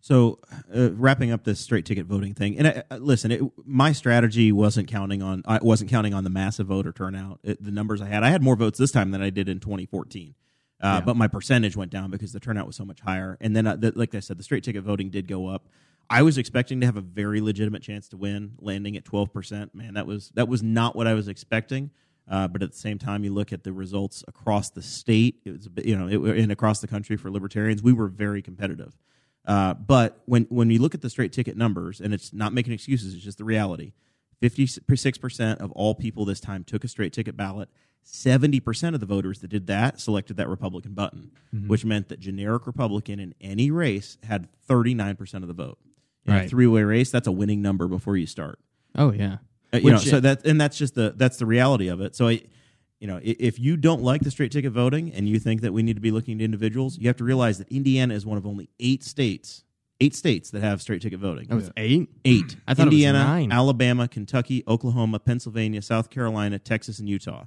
So, 0.00 0.38
uh, 0.74 0.92
wrapping 0.92 1.32
up 1.32 1.44
this 1.44 1.60
straight 1.60 1.84
ticket 1.84 2.06
voting 2.06 2.32
thing, 2.32 2.56
and 2.56 2.68
uh, 2.68 2.82
uh, 2.90 2.96
listen, 2.96 3.32
it, 3.32 3.42
my 3.66 3.92
strategy 3.92 4.52
wasn't 4.52 4.88
counting 4.88 5.22
on 5.22 5.42
I 5.44 5.58
wasn't 5.60 5.90
counting 5.90 6.14
on 6.14 6.24
the 6.24 6.30
massive 6.30 6.68
voter 6.68 6.92
turnout. 6.92 7.40
It, 7.42 7.62
the 7.62 7.72
numbers 7.72 8.00
I 8.00 8.06
had, 8.06 8.22
I 8.22 8.30
had 8.30 8.42
more 8.42 8.56
votes 8.56 8.78
this 8.78 8.92
time 8.92 9.10
than 9.10 9.20
I 9.20 9.30
did 9.30 9.48
in 9.48 9.58
2014, 9.58 10.34
uh, 10.82 10.98
Yeah. 10.98 11.00
but 11.00 11.16
my 11.16 11.28
percentage 11.28 11.76
went 11.76 11.90
down 11.90 12.10
because 12.10 12.32
the 12.32 12.40
turnout 12.40 12.66
was 12.66 12.76
so 12.76 12.84
much 12.84 13.00
higher. 13.00 13.36
And 13.40 13.54
then, 13.56 13.66
uh, 13.66 13.76
the, 13.76 13.92
like 13.96 14.14
I 14.14 14.20
said, 14.20 14.38
the 14.38 14.42
straight 14.44 14.64
ticket 14.64 14.82
voting 14.84 15.10
did 15.10 15.26
go 15.28 15.46
up. 15.48 15.68
I 16.10 16.22
was 16.22 16.38
expecting 16.38 16.80
to 16.80 16.86
have 16.86 16.96
a 16.96 17.02
very 17.02 17.40
legitimate 17.40 17.82
chance 17.82 18.08
to 18.08 18.16
win, 18.16 18.52
landing 18.60 18.96
at 18.96 19.04
12 19.04 19.32
percent. 19.32 19.74
Man, 19.74 19.94
that 19.94 20.06
was 20.06 20.30
that 20.34 20.48
was 20.48 20.62
not 20.62 20.96
what 20.96 21.06
I 21.06 21.14
was 21.14 21.28
expecting. 21.28 21.90
Uh, 22.30 22.46
but 22.46 22.62
at 22.62 22.72
the 22.72 22.76
same 22.78 22.98
time, 22.98 23.24
you 23.24 23.32
look 23.32 23.54
at 23.54 23.64
the 23.64 23.72
results 23.72 24.22
across 24.28 24.68
the 24.70 24.82
state. 24.82 25.36
It 25.46 25.50
was, 25.52 25.68
you 25.82 25.96
know, 25.96 26.08
it, 26.08 26.38
and 26.38 26.52
across 26.52 26.80
the 26.80 26.86
country 26.86 27.16
for 27.16 27.30
libertarians, 27.30 27.82
we 27.82 27.92
were 27.94 28.08
very 28.08 28.42
competitive. 28.42 28.96
Uh, 29.46 29.72
but 29.74 30.20
when 30.26 30.44
when 30.50 30.68
you 30.70 30.78
look 30.78 30.94
at 30.94 31.00
the 31.00 31.08
straight 31.10 31.32
ticket 31.32 31.56
numbers, 31.56 32.00
and 32.02 32.12
it's 32.12 32.32
not 32.34 32.52
making 32.52 32.72
excuses, 32.74 33.14
it's 33.14 33.22
just 33.24 33.38
the 33.38 33.44
reality. 33.44 33.92
Fifty 34.40 34.66
six 34.66 35.18
percent 35.18 35.60
of 35.60 35.72
all 35.72 35.94
people 35.94 36.24
this 36.24 36.40
time 36.40 36.62
took 36.64 36.84
a 36.84 36.88
straight 36.88 37.12
ticket 37.12 37.36
ballot. 37.36 37.68
Seventy 38.04 38.60
percent 38.60 38.94
of 38.94 39.00
the 39.00 39.06
voters 39.06 39.40
that 39.40 39.48
did 39.48 39.66
that 39.66 40.00
selected 40.00 40.36
that 40.36 40.48
Republican 40.48 40.94
button, 40.94 41.30
which 41.66 41.84
meant 41.84 42.08
that 42.08 42.20
generic 42.20 42.66
Republican 42.66 43.18
in 43.20 43.34
any 43.40 43.70
race 43.70 44.16
had 44.24 44.48
thirty 44.66 44.94
nine 44.94 45.16
percent 45.16 45.42
of 45.44 45.48
the 45.48 45.54
vote. 45.54 45.78
In 46.24 46.32
a 46.32 46.36
Right. 46.38 46.48
three 46.50 46.66
way 46.66 46.82
race, 46.82 47.10
that's 47.10 47.26
a 47.26 47.32
winning 47.32 47.60
number 47.62 47.88
before 47.88 48.16
you 48.16 48.26
start. 48.26 48.58
Oh 48.94 49.12
yeah. 49.12 49.38
Uh, 49.72 49.78
you 49.78 49.90
know, 49.90 49.98
so 49.98 50.20
that 50.20 50.46
and 50.46 50.60
that's 50.60 50.78
just 50.78 50.94
the 50.94 51.12
that's 51.16 51.36
the 51.38 51.46
reality 51.46 51.88
of 51.88 52.00
it. 52.00 52.14
So 52.14 52.28
I, 52.28 52.40
you 53.00 53.06
know, 53.06 53.20
if 53.22 53.58
you 53.58 53.76
don't 53.76 54.02
like 54.02 54.22
the 54.22 54.30
straight 54.30 54.52
ticket 54.52 54.72
voting 54.72 55.12
and 55.12 55.28
you 55.28 55.38
think 55.38 55.60
that 55.62 55.72
we 55.72 55.82
need 55.82 55.94
to 55.96 56.00
be 56.00 56.10
looking 56.10 56.38
at 56.40 56.44
individuals, 56.44 56.96
you 56.98 57.08
have 57.08 57.16
to 57.18 57.24
realize 57.24 57.58
that 57.58 57.68
Indiana 57.68 58.14
is 58.14 58.24
one 58.24 58.38
of 58.38 58.46
only 58.46 58.70
eight 58.80 59.02
states, 59.04 59.64
eight 60.00 60.14
states 60.14 60.50
that 60.50 60.62
have 60.62 60.80
straight 60.80 61.02
ticket 61.02 61.18
voting. 61.20 61.48
Oh, 61.50 61.58
it's 61.58 61.70
eight. 61.76 62.08
Eight. 62.24 62.56
I 62.66 62.74
thought 62.74 62.82
it 62.82 62.86
was 62.86 62.94
Indiana, 62.94 63.24
nine. 63.24 63.52
Alabama, 63.52 64.06
Kentucky, 64.08 64.62
Oklahoma, 64.68 65.18
Pennsylvania, 65.18 65.82
South 65.82 66.08
Carolina, 66.10 66.58
Texas, 66.58 66.98
and 66.98 67.08
Utah. 67.08 67.44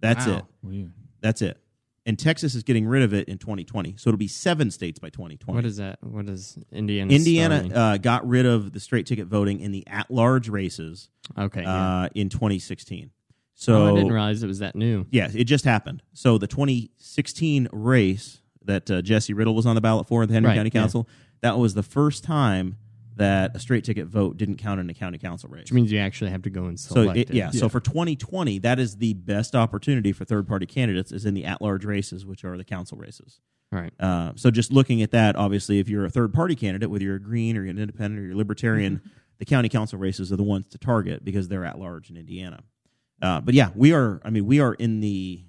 That's 0.00 0.26
Wow. 0.26 0.36
it. 0.38 0.44
Well, 0.62 0.72
yeah. 0.74 0.84
That's 1.20 1.42
it. 1.42 1.58
And 2.06 2.18
Texas 2.18 2.54
is 2.54 2.62
getting 2.62 2.86
rid 2.86 3.02
of 3.02 3.12
it 3.12 3.28
in 3.28 3.36
2020, 3.36 3.96
so 3.98 4.08
it'll 4.08 4.16
be 4.16 4.28
seven 4.28 4.70
states 4.70 4.98
by 4.98 5.10
2020. 5.10 5.54
What 5.56 5.66
is 5.66 5.76
that? 5.76 5.98
What 6.02 6.26
is 6.28 6.56
Indiana? 6.72 7.12
Indiana 7.12 7.56
starting? 7.56 7.76
uh, 7.76 7.96
got 7.98 8.26
rid 8.26 8.46
of 8.46 8.72
the 8.72 8.80
straight 8.80 9.04
ticket 9.04 9.26
voting 9.26 9.60
in 9.60 9.72
the 9.72 9.86
at-large 9.86 10.48
races 10.48 11.10
okay. 11.36 11.62
Yeah. 11.62 12.02
uh, 12.04 12.08
in 12.14 12.30
2016. 12.30 13.10
So 13.54 13.74
oh, 13.74 13.90
I 13.90 13.94
didn't 13.96 14.12
realize 14.12 14.42
it 14.42 14.46
was 14.46 14.60
that 14.60 14.74
new. 14.76 15.04
Yeah, 15.10 15.28
it 15.34 15.44
just 15.44 15.64
happened. 15.66 16.02
So 16.14 16.38
the 16.38 16.46
2016 16.46 17.68
race 17.72 18.40
that 18.64 18.90
uh, 18.90 19.02
Jesse 19.02 19.34
Riddle 19.34 19.54
was 19.54 19.66
on 19.66 19.74
the 19.74 19.80
ballot 19.80 20.06
for 20.08 20.22
in 20.22 20.28
the 20.28 20.34
Henry 20.34 20.48
Right, 20.48 20.54
County 20.56 20.70
yeah. 20.72 20.80
Council, 20.80 21.08
that 21.40 21.58
was 21.58 21.74
the 21.74 21.82
first 21.82 22.24
time 22.24 22.76
that 23.16 23.56
a 23.56 23.58
straight 23.58 23.82
ticket 23.82 24.06
vote 24.06 24.36
didn't 24.36 24.56
count 24.56 24.78
in 24.80 24.88
a 24.88 24.94
county 24.94 25.18
council 25.18 25.48
race. 25.50 25.62
Which 25.62 25.72
means 25.72 25.90
you 25.90 25.98
actually 25.98 26.30
have 26.30 26.42
to 26.42 26.50
go 26.50 26.66
and 26.66 26.78
So 26.78 27.10
it, 27.10 27.30
it. 27.30 27.34
yeah, 27.34 27.50
so 27.50 27.68
for 27.68 27.80
2020, 27.80 28.58
that 28.60 28.78
is 28.78 28.96
the 28.98 29.14
best 29.14 29.56
opportunity 29.56 30.12
for 30.12 30.24
third 30.24 30.46
party 30.46 30.66
candidates 30.66 31.10
is 31.10 31.26
in 31.26 31.34
the 31.34 31.44
at 31.44 31.60
large 31.60 31.84
races, 31.84 32.24
which 32.24 32.44
are 32.44 32.56
the 32.56 32.64
council 32.64 32.96
races. 32.96 33.40
Right. 33.72 33.92
Uh, 33.98 34.32
so 34.36 34.50
just 34.52 34.72
looking 34.72 35.02
at 35.02 35.10
that, 35.10 35.34
obviously, 35.36 35.78
if 35.80 35.88
you're 35.88 36.04
a 36.04 36.10
third 36.10 36.32
party 36.32 36.54
candidate, 36.54 36.90
whether 36.90 37.02
you're 37.04 37.16
a 37.16 37.20
green 37.20 37.56
or 37.56 37.62
you're 37.62 37.70
an 37.70 37.78
independent 37.78 38.20
or 38.22 38.26
you're 38.26 38.36
libertarian, 38.36 39.00
the 39.38 39.44
county 39.44 39.68
council 39.68 39.98
races 39.98 40.32
are 40.32 40.36
the 40.36 40.42
ones 40.44 40.68
to 40.68 40.78
target 40.78 41.24
because 41.24 41.48
they're 41.48 41.64
at 41.64 41.78
large 41.78 42.10
in 42.10 42.16
Indiana. 42.16 42.60
Uh, 43.20 43.40
but 43.40 43.52
yeah, 43.52 43.70
we 43.74 43.92
are. 43.92 44.20
I 44.24 44.30
mean, 44.30 44.46
we 44.46 44.60
are 44.60 44.74
in 44.74 45.00
the, 45.00 45.44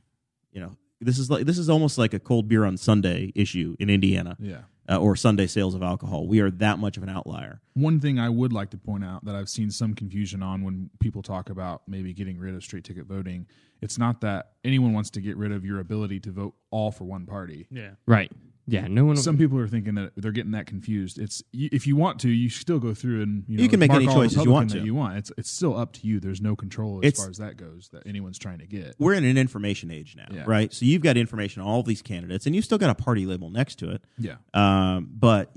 you 0.51 0.59
know, 0.59 0.71
this 0.99 1.19
is 1.19 1.29
like 1.29 1.45
this 1.45 1.57
is 1.59 1.69
almost 1.69 1.97
like 1.99 2.13
a 2.15 2.19
cold 2.19 2.47
beer 2.49 2.65
on 2.65 2.77
Sunday 2.77 3.31
issue 3.35 3.75
in 3.79 3.89
Indiana, 3.91 4.35
Yeah. 4.39 4.61
Uh, 4.89 4.97
or 4.97 5.15
Sunday 5.15 5.47
sales 5.47 5.75
of 5.75 5.83
alcohol. 5.83 6.27
We 6.27 6.39
are 6.39 6.49
that 6.51 6.79
much 6.79 6.97
of 6.97 7.03
an 7.03 7.09
outlier. 7.09 7.61
One 7.73 7.99
thing 7.99 8.19
I 8.19 8.29
would 8.29 8.51
like 8.51 8.71
to 8.71 8.77
point 8.77 9.05
out 9.05 9.23
that 9.25 9.35
I've 9.35 9.49
seen 9.49 9.69
some 9.69 9.93
confusion 9.93 10.41
on 10.41 10.63
when 10.63 10.89
people 10.99 11.21
talk 11.21 11.49
about 11.49 11.83
maybe 11.87 12.13
getting 12.13 12.39
rid 12.39 12.55
of 12.55 12.63
straight 12.63 12.83
ticket 12.83 13.05
voting, 13.05 13.45
it's 13.81 13.97
not 13.97 14.21
that 14.21 14.53
anyone 14.63 14.93
wants 14.93 15.09
to 15.11 15.21
get 15.21 15.37
rid 15.37 15.51
of 15.51 15.63
your 15.63 15.79
ability 15.79 16.19
to 16.21 16.31
vote 16.31 16.55
all 16.71 16.91
for 16.91 17.05
one 17.05 17.25
party. 17.25 17.67
Yeah. 17.69 17.91
Right. 18.05 18.31
Yeah. 18.71 18.87
No 18.87 19.05
one. 19.05 19.17
Some 19.17 19.37
people 19.37 19.57
are 19.59 19.67
thinking 19.67 19.95
that 19.95 20.11
they're 20.15 20.31
getting 20.31 20.51
that 20.51 20.65
confused. 20.67 21.17
It's 21.17 21.43
you, 21.51 21.69
if 21.71 21.87
you 21.87 21.95
want 21.95 22.19
to, 22.21 22.29
you 22.29 22.49
still 22.49 22.79
go 22.79 22.93
through 22.93 23.21
and 23.23 23.43
you, 23.47 23.57
know, 23.57 23.63
You 23.63 23.69
can 23.69 23.79
make 23.79 23.91
any 23.91 24.07
all 24.07 24.13
choices 24.13 24.43
you 24.43 24.51
want 24.51 24.71
that 24.71 24.79
to. 24.79 24.85
You 24.85 24.93
want 24.95 25.17
it's 25.17 25.31
it's 25.37 25.49
still 25.49 25.75
up 25.75 25.93
to 25.93 26.07
you. 26.07 26.19
There's 26.19 26.41
no 26.41 26.55
control 26.55 26.99
as 27.03 27.07
It's- 27.07 27.21
far 27.21 27.29
as 27.29 27.37
that 27.37 27.57
goes 27.57 27.89
that 27.93 28.05
anyone's 28.05 28.37
trying 28.37 28.59
to 28.59 28.67
get. 28.67 28.95
We're 28.99 29.13
in 29.13 29.23
an 29.23 29.37
information 29.37 29.89
age 29.91 30.15
now, 30.15 30.27
Yeah. 30.31 30.43
right? 30.45 30.71
So 30.73 30.85
you've 30.85 31.01
got 31.01 31.17
information 31.17 31.61
on 31.61 31.67
all 31.67 31.83
these 31.83 32.01
candidates, 32.01 32.45
and 32.45 32.55
you've 32.55 32.65
still 32.65 32.77
got 32.77 32.89
a 32.89 32.95
party 32.95 33.25
label 33.25 33.49
next 33.49 33.75
to 33.79 33.89
it. 33.91 34.03
Yeah, 34.17 34.35
Um, 34.53 35.09
but 35.11 35.55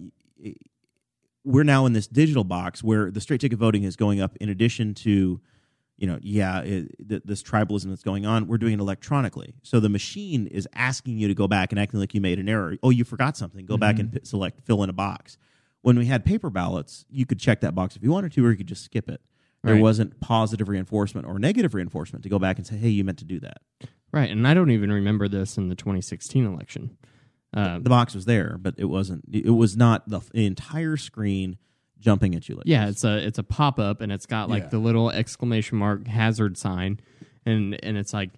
we're 1.45 1.65
now 1.65 1.87
in 1.87 1.93
this 1.93 2.07
digital 2.07 2.45
box 2.45 2.83
where 2.85 3.11
the 3.11 3.21
straight 3.21 3.41
ticket 3.41 3.59
voting 3.59 3.83
is 3.83 3.97
going 3.97 4.21
up 4.21 4.37
in 4.41 4.49
addition 4.49 4.95
to, 4.95 5.41
you 5.99 6.07
know, 6.07 6.19
yeah, 6.23 6.61
it, 6.61 7.09
th- 7.09 7.23
this 7.25 7.43
tribalism 7.43 7.89
that's 7.91 8.03
going 8.03 8.27
on. 8.27 8.47
We're 8.49 8.59
doing 8.59 8.75
it 8.75 8.81
electronically. 8.81 9.55
So 9.63 9.79
the 9.81 9.89
machine 9.89 10.47
is 10.49 10.67
asking 10.75 11.19
you 11.19 11.29
to 11.29 11.35
go 11.35 11.47
back 11.47 11.71
and 11.73 11.79
acting 11.79 12.01
like 12.01 12.15
you 12.15 12.21
made 12.21 12.39
an 12.39 12.49
error. 12.49 12.77
Oh, 12.83 12.91
you 12.91 13.05
forgot 13.05 13.37
something. 13.37 13.67
Go 13.67 13.77
back 13.77 13.99
and 13.99 14.13
p- 14.13 14.21
select, 14.25 14.61
fill 14.67 14.83
in 14.83 14.91
a 14.91 14.93
box. 14.95 15.37
When 15.83 15.99
we 15.99 16.07
had 16.07 16.25
paper 16.25 16.51
ballots, 16.51 17.05
you 17.11 17.27
could 17.27 17.39
check 17.39 17.61
that 17.61 17.75
box 17.75 17.95
if 17.97 18.03
you 18.03 18.11
wanted 18.11 18.33
to, 18.33 18.47
or 18.47 18.51
you 18.51 18.57
could 18.57 18.67
just 18.69 18.85
skip 18.85 19.09
it. 19.09 19.21
There 19.65 19.75
Right. 19.75 19.83
wasn't 19.83 20.19
positive 20.21 20.69
reinforcement 20.69 21.27
or 21.27 21.39
negative 21.39 21.73
reinforcement 21.75 22.25
to 22.25 22.29
go 22.29 22.39
back 22.41 22.57
and 22.59 22.67
say, 22.67 22.77
hey, 22.77 22.89
you 22.89 23.05
meant 23.05 23.19
to 23.19 23.25
do 23.25 23.39
that. 23.41 23.59
Right. 24.13 24.29
And 24.31 24.47
I 24.49 24.55
don't 24.55 24.71
even 24.73 24.91
remember 24.93 25.29
this 25.29 25.57
in 25.57 25.69
the 25.69 25.75
2016 25.77 26.45
election. 26.45 26.97
Uh, 27.55 27.79
The 27.79 27.91
box 27.91 28.15
was 28.15 28.25
there, 28.25 28.57
but 28.61 28.75
it 28.79 28.87
wasn't, 28.87 29.25
it 29.31 29.51
was 29.51 29.77
not 29.77 30.09
the 30.09 30.21
entire 30.47 30.97
screen 30.97 31.59
jumping 32.03 32.35
at 32.35 32.49
you 32.49 32.57
like 32.57 32.67
yeah, 32.67 32.87
this. 32.87 32.97
it's 32.97 33.05
a 33.05 33.27
it's 33.27 33.39
a 33.39 33.43
pop 33.43 33.79
up 33.79 34.01
and 34.03 34.13
it's 34.13 34.27
got 34.27 34.51
like 34.51 34.65
Yeah. 34.65 34.69
the 34.71 34.79
little 34.79 35.11
exclamation 35.11 35.79
mark 35.79 36.07
hazard 36.07 36.59
sign, 36.59 37.01
and 37.47 37.83
and 37.83 37.97
it's 37.97 38.13
like 38.13 38.31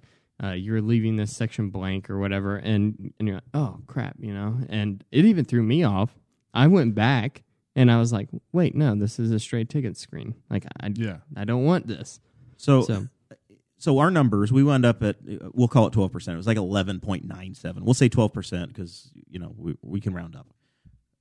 uh, 0.43 0.51
you're 0.51 0.83
leaving 0.83 1.17
this 1.17 1.35
section 1.37 1.71
blank 1.71 2.11
or 2.11 2.19
whatever, 2.19 2.57
and 2.57 3.13
and 3.19 3.27
you're 3.29 3.37
like, 3.39 3.45
oh 3.55 3.79
crap, 3.87 4.17
you 4.21 4.33
know, 4.35 4.59
and 4.69 5.03
it 5.11 5.25
even 5.25 5.45
threw 5.45 5.63
me 5.63 5.83
off. 5.83 6.17
I 6.53 6.67
went 6.69 6.95
back 6.95 7.43
and 7.75 7.91
I 7.91 7.99
was 7.99 8.13
like, 8.13 8.29
wait, 8.53 8.75
no, 8.77 8.95
this 8.95 9.19
is 9.19 9.33
a 9.33 9.41
straight 9.41 9.69
ticket 9.69 9.97
screen. 9.97 10.35
Like 10.51 10.65
I 10.81 10.91
yeah. 10.95 11.19
I 11.37 11.45
don't 11.45 11.65
want 11.65 11.87
this. 11.89 12.21
So, 12.57 12.83
so, 12.83 13.09
So 13.79 13.99
our 13.99 14.11
numbers, 14.11 14.53
we 14.53 14.63
wound 14.63 14.87
up 14.87 15.03
at, 15.03 15.17
uh, 15.29 15.49
we'll 15.53 15.69
call 15.69 15.87
it 15.89 15.93
12%. 15.93 16.29
It 16.33 16.37
was 16.37 16.47
like 16.47 16.57
11.97. 16.57 17.83
We'll 17.83 17.93
say 17.95 18.09
12% 18.09 18.69
because, 18.69 19.11
you 19.29 19.39
know, 19.41 19.53
we, 19.59 19.77
we 19.83 20.01
can 20.01 20.15
round 20.15 20.37
up. 20.37 20.47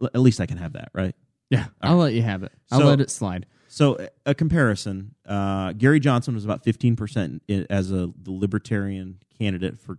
L- 0.01 0.09
at 0.13 0.21
least 0.21 0.39
I 0.39 0.45
can 0.45 0.57
have 0.57 0.73
that, 0.73 0.89
right? 0.93 1.15
Yeah, 1.53 1.65
I'll 1.81 1.97
let 1.97 2.13
you 2.13 2.21
have 2.21 2.43
it. 2.43 2.51
I'll 2.71 2.79
So- 2.79 2.85
let 2.87 3.01
it 3.01 3.09
slide. 3.09 3.45
So 3.67 4.07
a- 4.25 4.35
comparison, 4.35 5.15
uh, 5.25 5.73
Gary 5.73 5.99
Johnson 5.99 6.35
was 6.35 6.45
about 6.45 6.63
15% 6.63 7.41
as 7.71 7.91
a 7.91 8.11
the 8.21 8.31
libertarian 8.31 9.17
candidate 9.39 9.79
for 9.79 9.97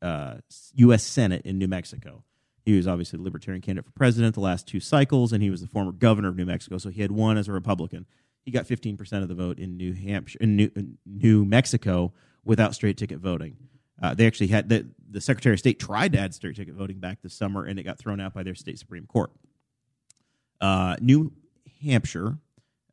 uh, 0.00 0.36
U.S. 0.74 1.02
Senate 1.02 1.42
in 1.44 1.58
New 1.58 1.66
Mexico. 1.66 2.22
He 2.64 2.76
was 2.76 2.86
obviously 2.86 3.16
the 3.16 3.24
libertarian 3.24 3.62
candidate 3.62 3.84
for 3.86 3.90
president 3.92 4.34
the 4.34 4.40
last 4.40 4.68
two 4.68 4.78
cycles, 4.78 5.32
and 5.32 5.42
he 5.42 5.50
was 5.50 5.60
the 5.60 5.66
former 5.66 5.90
governor 5.92 6.28
of 6.28 6.36
New 6.36 6.46
Mexico, 6.46 6.78
so 6.78 6.88
he 6.90 7.02
had 7.02 7.10
won 7.10 7.36
as 7.36 7.48
a 7.48 7.52
Republican. 7.52 8.06
He 8.44 8.52
got 8.52 8.66
15% 8.66 9.22
of 9.22 9.28
the 9.28 9.34
vote 9.34 9.58
in 9.58 9.76
New 9.76 9.92
Hampshire, 9.92 10.38
in 10.40 10.54
New, 10.54 10.70
in 10.76 10.98
New 11.04 11.44
Mexico, 11.44 12.12
without 12.44 12.74
straight 12.76 12.96
ticket 12.96 13.18
voting. 13.18 13.56
Uh, 14.00 14.14
they 14.14 14.26
actually 14.26 14.48
had 14.48 14.68
the, 14.68 14.86
the 15.10 15.20
Secretary 15.20 15.54
of 15.54 15.58
State 15.58 15.80
tried 15.80 16.12
to 16.12 16.18
add 16.20 16.32
straight 16.34 16.54
ticket 16.54 16.74
voting 16.74 16.98
back 17.00 17.22
this 17.22 17.34
summer, 17.34 17.64
and 17.64 17.78
it 17.78 17.82
got 17.82 17.98
thrown 17.98 18.20
out 18.20 18.34
by 18.34 18.42
their 18.44 18.54
state 18.54 18.78
supreme 18.78 19.06
court. 19.06 19.32
Uh, 20.60 20.96
New 21.00 21.32
Hampshire, 21.82 22.38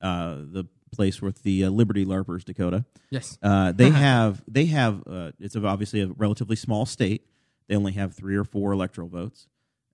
uh, 0.02 0.36
the 0.36 0.68
place 0.92 1.22
with 1.22 1.44
the 1.44 1.66
uh, 1.66 1.70
Liberty 1.70 2.06
Larpers, 2.06 2.46
Dakota. 2.46 2.86
Yes. 3.10 3.38
Uh, 3.42 3.72
they 3.72 3.90
have 4.06 4.44
they 4.48 4.66
have 4.66 5.04
uh, 5.08 5.32
it's 5.40 5.56
obviously 5.56 6.02
a 6.02 6.08
relatively 6.08 6.56
small 6.56 6.86
state. 6.86 7.26
They 7.68 7.76
only 7.76 7.94
have 7.94 8.14
three 8.14 8.36
or 8.36 8.44
four 8.44 8.72
electoral 8.72 9.08
votes, 9.08 9.48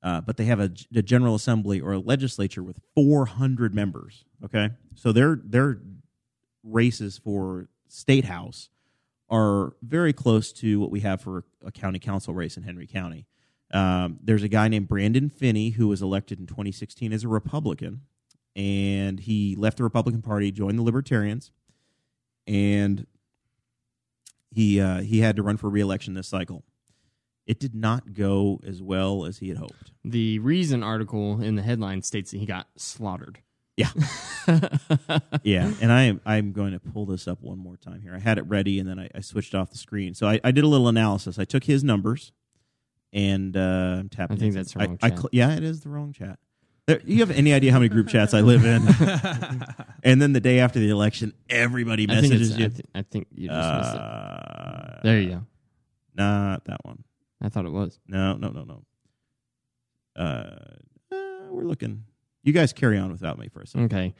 uh, 0.03 0.21
but 0.21 0.37
they 0.37 0.45
have 0.45 0.59
a, 0.59 0.71
a 0.95 1.01
general 1.01 1.35
assembly 1.35 1.79
or 1.79 1.93
a 1.93 1.99
legislature 1.99 2.63
with 2.63 2.79
400 2.95 3.73
members. 3.73 4.25
Okay, 4.43 4.69
so 4.95 5.11
their 5.11 5.39
their 5.43 5.79
races 6.63 7.17
for 7.17 7.69
state 7.87 8.25
house 8.25 8.69
are 9.29 9.73
very 9.81 10.11
close 10.11 10.51
to 10.51 10.79
what 10.79 10.91
we 10.91 11.01
have 11.01 11.21
for 11.21 11.45
a 11.63 11.71
county 11.71 11.99
council 11.99 12.33
race 12.33 12.57
in 12.57 12.63
Henry 12.63 12.87
County. 12.87 13.25
Um, 13.71 14.19
there's 14.23 14.43
a 14.43 14.47
guy 14.47 14.67
named 14.67 14.87
Brandon 14.87 15.29
Phinney 15.29 15.71
who 15.71 15.87
was 15.87 16.01
elected 16.01 16.39
in 16.39 16.47
2016 16.47 17.13
as 17.13 17.23
a 17.23 17.27
Republican, 17.27 18.01
and 18.55 19.19
he 19.19 19.55
left 19.55 19.77
the 19.77 19.83
Republican 19.83 20.21
Party, 20.21 20.51
joined 20.51 20.79
the 20.79 20.83
Libertarians, 20.83 21.51
and 22.47 23.05
he 24.51 24.81
uh, 24.81 25.01
he 25.01 25.19
had 25.19 25.35
to 25.35 25.43
run 25.43 25.57
for 25.57 25.69
reelection 25.69 26.15
this 26.15 26.27
cycle. 26.27 26.63
it 27.45 27.59
did 27.59 27.73
not 27.75 28.13
go 28.13 28.59
as 28.65 28.81
well 28.81 29.25
as 29.25 29.39
he 29.39 29.49
had 29.49 29.57
hoped. 29.57 29.91
The 30.03 30.39
Reason 30.39 30.83
article 30.83 31.41
in 31.41 31.55
the 31.55 31.61
headline 31.63 32.01
states 32.03 32.31
that 32.31 32.37
he 32.37 32.45
got 32.45 32.67
slaughtered. 32.75 33.39
Yeah. 33.75 33.89
yeah, 35.43 35.71
and 35.81 35.91
I 35.91 36.03
am 36.03 36.21
I'm 36.25 36.51
going 36.51 36.73
to 36.73 36.79
pull 36.79 37.05
this 37.05 37.27
up 37.27 37.41
one 37.41 37.57
more 37.59 37.77
time 37.77 38.01
here. 38.01 38.13
I 38.13 38.19
had 38.19 38.37
it 38.37 38.43
ready, 38.43 38.77
and 38.79 38.89
then 38.89 38.99
I, 38.99 39.09
I 39.15 39.21
switched 39.21 39.55
off 39.55 39.71
the 39.71 39.77
screen. 39.77 40.13
So 40.13 40.27
I, 40.27 40.39
I 40.43 40.51
did 40.51 40.63
a 40.63 40.67
little 40.67 40.87
analysis. 40.87 41.39
I 41.39 41.45
took 41.45 41.63
his 41.63 41.83
numbers, 41.83 42.31
and 43.13 43.55
uh, 43.55 43.97
I'm 43.99 44.09
tapping. 44.09 44.37
I 44.37 44.39
think 44.39 44.53
that's 44.53 44.75
I- 44.75 44.85
wrong 44.85 44.99
I 45.01 45.09
chat. 45.09 45.17
cl- 45.19 45.29
yeah, 45.31 45.55
it 45.55 45.63
is 45.63 45.81
the 45.81 45.89
wrong 45.89 46.13
chat. 46.13 46.39
There, 46.87 46.99
you 47.05 47.19
have 47.19 47.29
any 47.29 47.53
idea 47.53 47.71
how 47.71 47.77
many 47.77 47.89
group 47.89 48.07
chats 48.07 48.33
I 48.33 48.41
live 48.41 48.65
in? 48.65 48.81
and 50.03 50.19
then 50.19 50.33
the 50.33 50.39
day 50.39 50.59
after 50.59 50.79
the 50.79 50.89
election, 50.89 51.33
everybody 51.47 52.07
I 52.09 52.19
think, 52.19 52.33
it's, 52.33 52.49
messages 52.49 52.55
I, 52.55 52.59
you. 52.59 52.71
I 52.95 53.01
think 53.03 53.27
you 53.31 53.47
just 53.49 53.73
missed 53.77 53.93
it. 53.95 54.01
Uh, 54.01 54.99
There 55.03 55.19
you 55.21 55.29
go. 55.29 55.41
Not 56.15 56.65
that 56.65 56.83
one. 56.83 57.03
I 57.41 57.49
thought 57.49 57.65
it 57.65 57.71
was. 57.71 57.99
No, 58.07 58.37
no, 58.37 58.49
no, 58.49 58.63
no. 58.63 58.83
Uh, 60.15 60.55
uh, 61.11 61.45
we're 61.51 61.63
looking. 61.63 62.05
You 62.43 62.53
guys 62.53 62.73
carry 62.73 62.97
on 62.97 63.11
without 63.11 63.37
me 63.37 63.49
for 63.49 63.61
a 63.61 63.67
second. 63.67 63.85
Okay. 63.93 64.15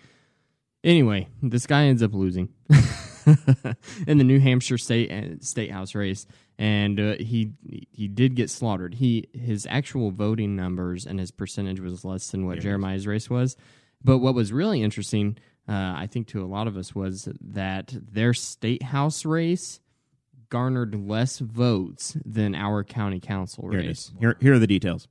Anyway, 0.84 1.28
this 1.42 1.68
guy 1.68 1.84
ends 1.86 2.02
up 2.02 2.14
losing 2.14 2.50
in 4.08 4.18
the 4.18 4.24
New 4.24 4.40
Hampshire 4.40 4.78
state 4.78 5.12
uh, 5.12 5.36
state 5.42 5.72
house 5.72 5.94
race, 5.94 6.26
and 6.58 7.00
uh, 7.00 7.16
he 7.20 7.52
he 7.92 8.08
did 8.08 8.36
get 8.36 8.50
slaughtered. 8.50 8.96
He 8.96 9.28
his 9.34 9.68
actual 9.70 10.12
voting 10.12 10.56
numbers 10.56 11.06
and 11.06 11.20
his 11.20 11.32
percentage 11.32 11.80
was 11.80 12.06
less 12.06 12.32
than 12.32 12.46
what 12.46 12.60
Jeremiah's 12.60 13.08
race 13.08 13.30
was. 13.30 13.58
But 14.02 14.20
what 14.20 14.34
was 14.34 14.54
really 14.54 14.82
interesting, 14.82 15.38
uh, 15.68 15.74
I 15.98 16.08
think, 16.10 16.28
to 16.28 16.44
a 16.44 16.48
lot 16.48 16.68
of 16.68 16.78
us, 16.78 16.96
was 16.96 17.28
that 17.42 17.94
their 17.94 18.34
state 18.34 18.84
house 18.84 19.26
race 19.26 19.82
garnered 20.50 20.96
less 20.96 21.40
votes 21.40 22.18
than 22.26 22.56
our 22.56 22.84
county 22.84 23.20
council 23.20 23.70
Here 23.70 23.80
it 23.82 23.88
race. 23.88 24.00
is. 24.00 24.12
Here, 24.20 24.38
here 24.40 24.54
are 24.54 24.60
the 24.60 24.68
details. 24.68 25.08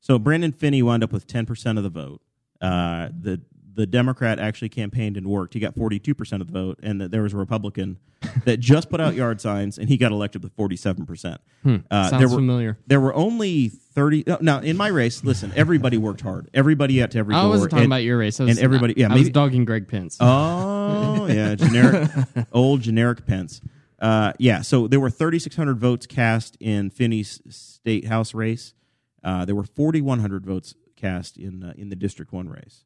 So 0.00 0.18
Brandon 0.18 0.52
Phinney 0.52 0.82
wound 0.82 1.04
up 1.04 1.12
with 1.12 1.28
ten 1.28 1.46
percent 1.46 1.78
of 1.78 1.84
the 1.84 1.90
vote. 1.90 2.20
Uh, 2.60 3.08
the 3.18 3.40
the 3.74 3.86
Democrat 3.86 4.38
actually 4.38 4.68
campaigned 4.68 5.16
and 5.16 5.26
worked. 5.26 5.54
He 5.54 5.60
got 5.60 5.74
forty 5.74 5.98
two 5.98 6.14
percent 6.14 6.42
of 6.42 6.48
the 6.48 6.52
vote, 6.52 6.78
and 6.82 7.00
that 7.00 7.10
there 7.10 7.22
was 7.22 7.32
a 7.32 7.36
Republican 7.36 7.98
that 8.44 8.60
just 8.60 8.90
put 8.90 9.00
out 9.00 9.14
yard 9.14 9.40
signs, 9.40 9.78
and 9.78 9.88
he 9.88 9.96
got 9.96 10.12
elected 10.12 10.42
with 10.42 10.52
forty 10.54 10.76
seven 10.76 11.06
percent. 11.06 11.40
Uh, 11.64 11.78
Sounds 12.08 12.10
there 12.20 12.28
were 12.28 12.34
familiar. 12.36 12.78
there 12.86 13.00
were 13.00 13.14
only 13.14 13.68
thirty. 13.68 14.24
no, 14.26 14.38
Now 14.40 14.58
in 14.60 14.76
my 14.76 14.88
race, 14.88 15.22
listen, 15.24 15.52
everybody 15.56 15.96
worked 15.96 16.20
hard. 16.20 16.50
Everybody 16.54 16.98
got 16.98 17.10
to 17.12 17.18
every 17.18 17.34
I 17.34 17.46
wasn't 17.46 17.70
talking 17.70 17.84
and- 17.84 17.92
about 17.92 18.02
your 18.02 18.18
race. 18.18 18.40
I 18.40 18.44
was, 18.44 18.56
and 18.56 18.64
everybody- 18.64 18.94
yeah, 18.96 19.12
I 19.12 19.16
was 19.16 19.30
dogging 19.30 19.64
Greg 19.64 19.88
Pence. 19.88 20.18
Oh 20.20 21.26
yeah, 21.26 21.54
generic, 21.54 22.10
old 22.52 22.80
generic 22.82 23.26
Pence. 23.26 23.60
Uh, 23.98 24.32
yeah, 24.38 24.62
so 24.62 24.88
there 24.88 24.98
were 24.98 25.10
3,600 25.10 25.78
votes 25.78 26.06
cast 26.06 26.56
in 26.58 26.90
Phinney's 26.90 27.40
state 27.48 28.06
house 28.06 28.34
race. 28.34 28.74
Uh, 29.22 29.44
there 29.44 29.54
were 29.54 29.62
4,100 29.62 30.44
votes 30.44 30.74
cast 30.96 31.36
in 31.36 31.62
uh, 31.62 31.72
in 31.76 31.88
the 31.88 31.94
District 31.96 32.32
One 32.32 32.48
race. 32.48 32.84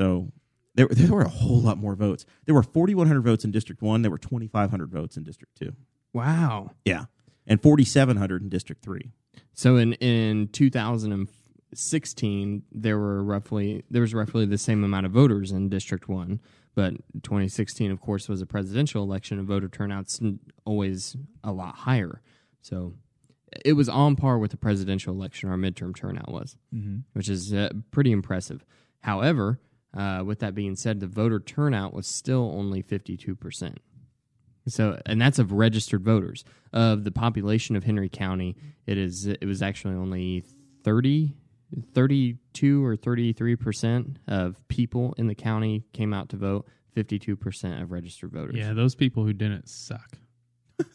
So 0.00 0.32
there 0.74 0.88
there 0.90 1.12
were 1.12 1.22
a 1.22 1.28
whole 1.28 1.60
lot 1.60 1.78
more 1.78 1.94
votes. 1.94 2.24
There 2.46 2.54
were 2.54 2.62
4,100 2.62 3.22
votes 3.22 3.44
in 3.44 3.50
District 3.50 3.82
One. 3.82 4.02
There 4.02 4.10
were 4.10 4.18
2,500 4.18 4.90
votes 4.90 5.16
in 5.16 5.24
District 5.24 5.54
Two. 5.56 5.74
wow. 6.12 6.70
Yeah, 6.84 7.04
and 7.46 7.62
4,700 7.62 8.42
in 8.42 8.48
District 8.48 8.82
Three. 8.82 9.12
So 9.52 9.76
in 9.76 9.92
in 9.94 10.48
2016, 10.48 12.62
there 12.72 12.98
were 12.98 13.22
roughly 13.22 13.84
there 13.90 14.00
was 14.00 14.14
roughly 14.14 14.46
the 14.46 14.58
same 14.58 14.84
amount 14.84 15.06
of 15.06 15.12
voters 15.12 15.52
in 15.52 15.68
District 15.68 16.08
One, 16.08 16.40
but 16.74 16.94
2016, 17.22 17.90
of 17.90 18.00
course, 18.00 18.28
was 18.28 18.40
a 18.40 18.46
presidential 18.46 19.02
election, 19.02 19.38
and 19.38 19.46
voter 19.46 19.68
turnout's 19.68 20.20
always 20.64 21.16
a 21.44 21.52
lot 21.52 21.74
higher. 21.74 22.22
So 22.62 22.94
it 23.64 23.72
was 23.74 23.88
on 23.88 24.16
par 24.16 24.38
with 24.38 24.52
the 24.52 24.56
presidential 24.56 25.12
election. 25.12 25.50
Our 25.50 25.56
midterm 25.56 25.94
turnout 25.94 26.30
was, 26.30 26.56
which 27.12 27.28
is 27.28 27.52
uh, 27.52 27.70
pretty 27.90 28.12
impressive. 28.12 28.64
However, 29.00 29.58
uh, 29.96 30.22
with 30.24 30.38
that 30.40 30.54
being 30.54 30.76
said, 30.76 31.00
the 31.00 31.06
voter 31.06 31.40
turnout 31.40 31.92
was 31.94 32.06
still 32.06 32.52
only 32.56 32.82
52 32.82 33.34
percent. 33.34 33.78
So, 34.68 35.00
and 35.06 35.20
that's 35.20 35.38
of 35.38 35.52
registered 35.52 36.04
voters. 36.04 36.44
Of 36.72 37.02
the 37.04 37.10
population 37.10 37.74
of 37.76 37.84
Henry 37.84 38.08
County, 38.08 38.56
it 38.86 38.98
is 38.98 39.26
it 39.26 39.44
was 39.44 39.62
actually 39.62 39.94
only 39.94 40.44
30, 40.84 41.34
32 41.94 42.84
or 42.84 42.94
33 42.96 43.56
percent 43.56 44.18
of 44.28 44.62
people 44.68 45.14
in 45.18 45.26
the 45.26 45.34
county 45.34 45.84
came 45.92 46.12
out 46.14 46.28
to 46.30 46.36
vote. 46.36 46.66
52 46.94 47.36
percent 47.36 47.80
of 47.82 47.92
registered 47.92 48.32
voters. 48.32 48.56
Yeah, 48.56 48.72
those 48.72 48.94
people 48.96 49.24
who 49.24 49.32
didn't 49.32 49.68
suck. 49.68 50.18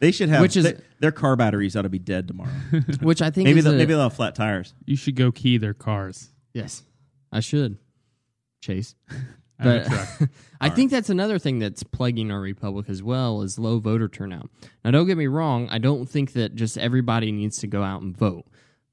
They 0.00 0.12
should 0.12 0.28
have 0.28 0.42
Which 0.42 0.56
is- 0.56 0.64
they- 0.64 0.76
their 1.00 1.10
car 1.12 1.34
batteries 1.34 1.74
ought 1.76 1.82
to 1.82 1.88
be 1.88 1.98
dead 1.98 2.28
tomorrow. 2.28 2.50
which 3.02 3.20
I 3.20 3.30
think 3.30 3.46
maybe 3.46 3.58
is 3.58 3.64
they'll, 3.64 3.74
a- 3.74 3.76
maybe 3.76 3.94
they'll 3.94 4.02
have 4.04 4.14
flat 4.14 4.34
tires. 4.36 4.72
You 4.84 4.94
should 4.96 5.16
go 5.16 5.32
key 5.32 5.58
their 5.58 5.74
cars. 5.74 6.28
yes, 6.54 6.82
I 7.32 7.40
should 7.40 7.78
chase. 8.60 8.94
I 9.60 9.64
But. 9.64 10.28
I 10.60 10.68
think 10.68 10.90
that's 10.90 11.10
another 11.10 11.38
thing 11.38 11.58
that's 11.58 11.82
plaguing 11.82 12.30
our 12.30 12.40
republic 12.40 12.86
as 12.88 13.02
well 13.02 13.42
is 13.42 13.58
low 13.58 13.78
voter 13.78 14.08
turnout. 14.08 14.50
Now, 14.84 14.90
don't 14.90 15.06
get 15.06 15.16
me 15.16 15.26
wrong. 15.28 15.68
I 15.70 15.78
don't 15.78 16.08
think 16.08 16.32
that 16.32 16.54
just 16.54 16.76
everybody 16.78 17.30
needs 17.30 17.58
to 17.58 17.66
go 17.66 17.82
out 17.82 18.02
and 18.02 18.16
vote 18.16 18.46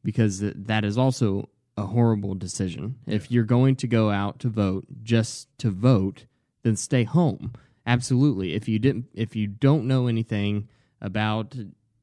because 0.04 0.40
that 0.42 0.86
is 0.86 0.98
also 0.98 1.50
a 1.78 1.88
horrible 1.88 2.36
decision. 2.36 2.98
If 3.08 3.32
you're 3.32 3.44
going 3.44 3.76
to 3.78 3.88
go 3.88 4.12
out 4.12 4.40
to 4.40 4.50
vote 4.50 4.86
just 5.04 5.48
to 5.60 5.72
vote, 5.72 6.26
then 6.64 6.76
stay 6.76 7.04
home. 7.04 7.54
Absolutely. 7.86 8.54
If 8.54 8.68
you 8.68 8.80
didn't, 8.80 9.06
if 9.14 9.36
you 9.36 9.48
don't 9.48 9.88
know 9.88 10.08
anything 10.08 10.68
about 11.02 11.56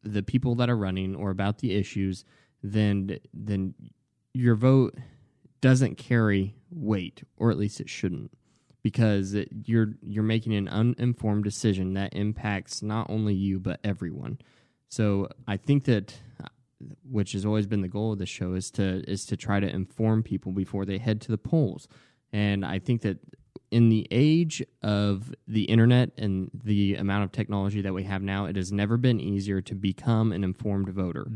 the 0.03 0.23
people 0.23 0.55
that 0.57 0.69
are 0.69 0.77
running 0.77 1.15
or 1.15 1.31
about 1.31 1.59
the 1.59 1.75
issues, 1.75 2.25
then 2.63 3.19
then 3.33 3.75
your 4.35 4.55
vote 4.55 4.97
doesn't 5.63 5.97
carry 5.97 6.55
weight, 6.71 7.23
or 7.39 7.51
at 7.51 7.57
least 7.57 7.81
it 7.81 7.89
shouldn't 7.89 8.31
because 8.83 9.33
it, 9.33 9.49
you're 9.65 9.95
you're 10.03 10.23
making 10.23 10.55
an 10.55 10.69
uninformed 10.69 11.45
decision 11.45 11.95
that 11.95 12.15
impacts 12.15 12.83
not 12.83 13.09
only 13.09 13.33
you 13.33 13.59
but 13.59 13.81
everyone. 13.83 14.39
So 14.89 15.29
I 15.49 15.57
think 15.57 15.85
that 15.85 16.15
uh, 16.43 16.49
which 17.09 17.33
has 17.33 17.47
always 17.47 17.67
been 17.67 17.81
the 17.81 17.89
goal 17.89 18.13
of 18.13 18.19
the 18.19 18.27
show 18.27 18.53
is 18.53 18.71
to 18.73 19.03
is 19.09 19.25
to 19.27 19.37
try 19.37 19.61
to 19.61 19.69
inform 19.69 20.23
people 20.23 20.53
before 20.53 20.85
they 20.85 20.99
head 20.99 21.23
to 21.23 21.31
the 21.31 21.39
polls. 21.39 21.89
And 22.33 22.67
I 22.67 22.79
think 22.79 23.03
that 23.03 23.19
in 23.71 23.89
the 23.89 24.07
age 24.11 24.63
of 24.83 25.33
the 25.47 25.65
internet 25.65 26.11
and 26.19 26.51
the 26.53 26.97
amount 26.97 27.25
of 27.25 27.33
technology 27.33 27.81
that 27.81 27.95
we 27.95 28.03
have 28.05 28.23
now, 28.23 28.45
it 28.45 28.57
has 28.57 28.71
never 28.71 28.99
been 28.99 29.19
easier 29.19 29.63
to 29.63 29.75
become 29.75 30.33
an 30.33 30.45
informed 30.45 30.91
voter, 30.91 31.27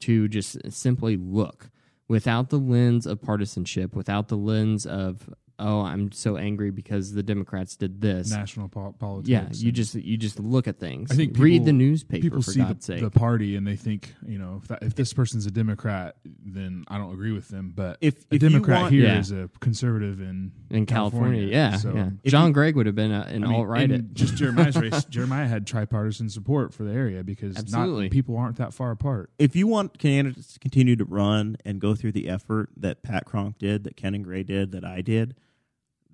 to 0.00 0.26
just 0.28 0.56
simply 0.72 1.16
look 1.18 1.68
without 2.12 2.50
the 2.50 2.58
lens 2.58 3.06
of 3.06 3.22
partisanship, 3.22 3.96
without 3.96 4.28
the 4.28 4.36
lens 4.36 4.84
of 4.84 5.30
oh, 5.58 5.80
I'm 5.82 6.12
so 6.12 6.36
angry 6.36 6.70
because 6.70 7.12
the 7.12 7.22
Democrats 7.22 7.76
did 7.76 8.00
this. 8.00 8.30
national 8.30 8.68
po- 8.68 8.94
politics. 8.98 9.28
yeah, 9.28 9.46
you 9.52 9.72
just 9.72 9.94
you 9.94 10.16
just 10.16 10.38
look 10.40 10.66
at 10.68 10.78
things. 10.78 11.10
I 11.10 11.14
think 11.14 11.38
read 11.38 11.64
the 11.64 11.72
newspaper 11.72 12.22
people 12.22 12.42
for 12.42 12.50
see 12.50 12.62
the, 12.62 12.76
sake. 12.80 13.00
the 13.00 13.10
party 13.10 13.56
and 13.56 13.66
they 13.66 13.76
think 13.76 14.14
you 14.26 14.38
know 14.38 14.60
if, 14.62 14.68
that, 14.68 14.82
if 14.82 14.94
this 14.94 15.12
person's 15.12 15.46
a 15.46 15.50
Democrat, 15.50 16.16
then 16.44 16.84
I 16.88 16.98
don't 16.98 17.12
agree 17.12 17.32
with 17.32 17.48
them. 17.48 17.72
But 17.74 17.98
If- 18.00 18.24
a 18.30 18.34
if 18.34 18.40
Democrat 18.40 18.82
want- 18.82 18.92
here 18.92 19.04
Yeah. 19.04 19.18
is 19.18 19.30
a 19.32 19.48
conservative 19.60 20.20
in 20.20 20.52
in 20.70 20.86
California, 20.86 21.42
yeah, 21.42 21.76
So, 21.76 21.94
yeah. 21.94 22.10
John 22.26 22.48
you- 22.48 22.52
Gregg 22.54 22.76
would 22.76 22.86
have 22.86 22.94
been 22.94 23.12
a, 23.12 23.20
an 23.28 23.44
I 23.44 23.46
mean, 23.46 23.56
alt 23.56 23.68
right. 23.68 24.14
just 24.14 24.36
Jeremiah's 24.36 24.76
race. 24.76 25.04
Jeremiah 25.04 25.46
had 25.46 25.66
tripartisan 25.66 26.28
support 26.28 26.72
for 26.74 26.84
the 26.84 26.92
area 26.92 27.22
because 27.22 27.56
Absolutely. 27.56 28.04
not 28.04 28.12
people 28.12 28.36
aren't 28.36 28.56
that 28.56 28.72
far 28.74 28.90
apart. 28.90 29.30
if 29.38 29.54
you 29.56 29.66
want 29.66 29.98
candidates 29.98 30.54
to 30.54 30.58
continue 30.58 30.96
to 30.96 31.04
run 31.04 31.56
and 31.64 31.80
go 31.80 31.94
through 31.94 32.12
the 32.12 32.28
effort 32.28 32.70
that 32.76 33.02
Pat 33.02 33.24
Cronk 33.26 33.58
did, 33.58 33.84
that 33.84 33.96
Ken 33.96 34.14
and 34.14 34.24
Gray 34.24 34.42
did, 34.42 34.72
that 34.72 34.84
I 34.84 35.00
did, 35.02 35.34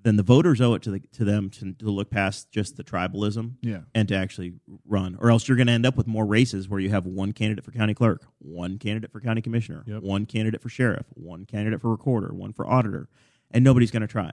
then 0.04 0.16
the 0.16 0.22
voters 0.22 0.60
owe 0.60 0.74
it 0.74 0.82
to 0.82 0.90
the, 0.92 1.00
to 1.12 1.24
them 1.24 1.50
to, 1.50 1.72
to 1.74 1.90
look 1.90 2.08
past 2.10 2.50
just 2.52 2.76
the 2.76 2.84
tribalism 2.84 3.54
Yeah. 3.62 3.80
and 3.94 4.06
to 4.08 4.14
actually 4.14 4.54
run, 4.86 5.16
or 5.20 5.30
else 5.30 5.48
you're 5.48 5.56
going 5.56 5.66
to 5.66 5.72
end 5.72 5.84
up 5.86 5.96
with 5.96 6.06
more 6.06 6.24
races 6.24 6.68
where 6.68 6.78
you 6.80 6.90
have 6.90 7.04
one 7.06 7.32
candidate 7.32 7.64
for 7.64 7.72
county 7.72 7.94
clerk, 7.94 8.22
one 8.38 8.78
candidate 8.78 9.10
for 9.12 9.20
county 9.20 9.42
commissioner, 9.42 9.82
Yep. 9.86 10.02
one 10.02 10.24
candidate 10.26 10.62
for 10.62 10.68
sheriff, 10.68 11.06
one 11.14 11.44
candidate 11.46 11.80
for 11.80 11.90
recorder, 11.90 12.32
one 12.32 12.52
for 12.52 12.66
auditor, 12.66 13.08
and 13.50 13.64
nobody's 13.64 13.90
going 13.90 14.02
to 14.02 14.06
try 14.06 14.32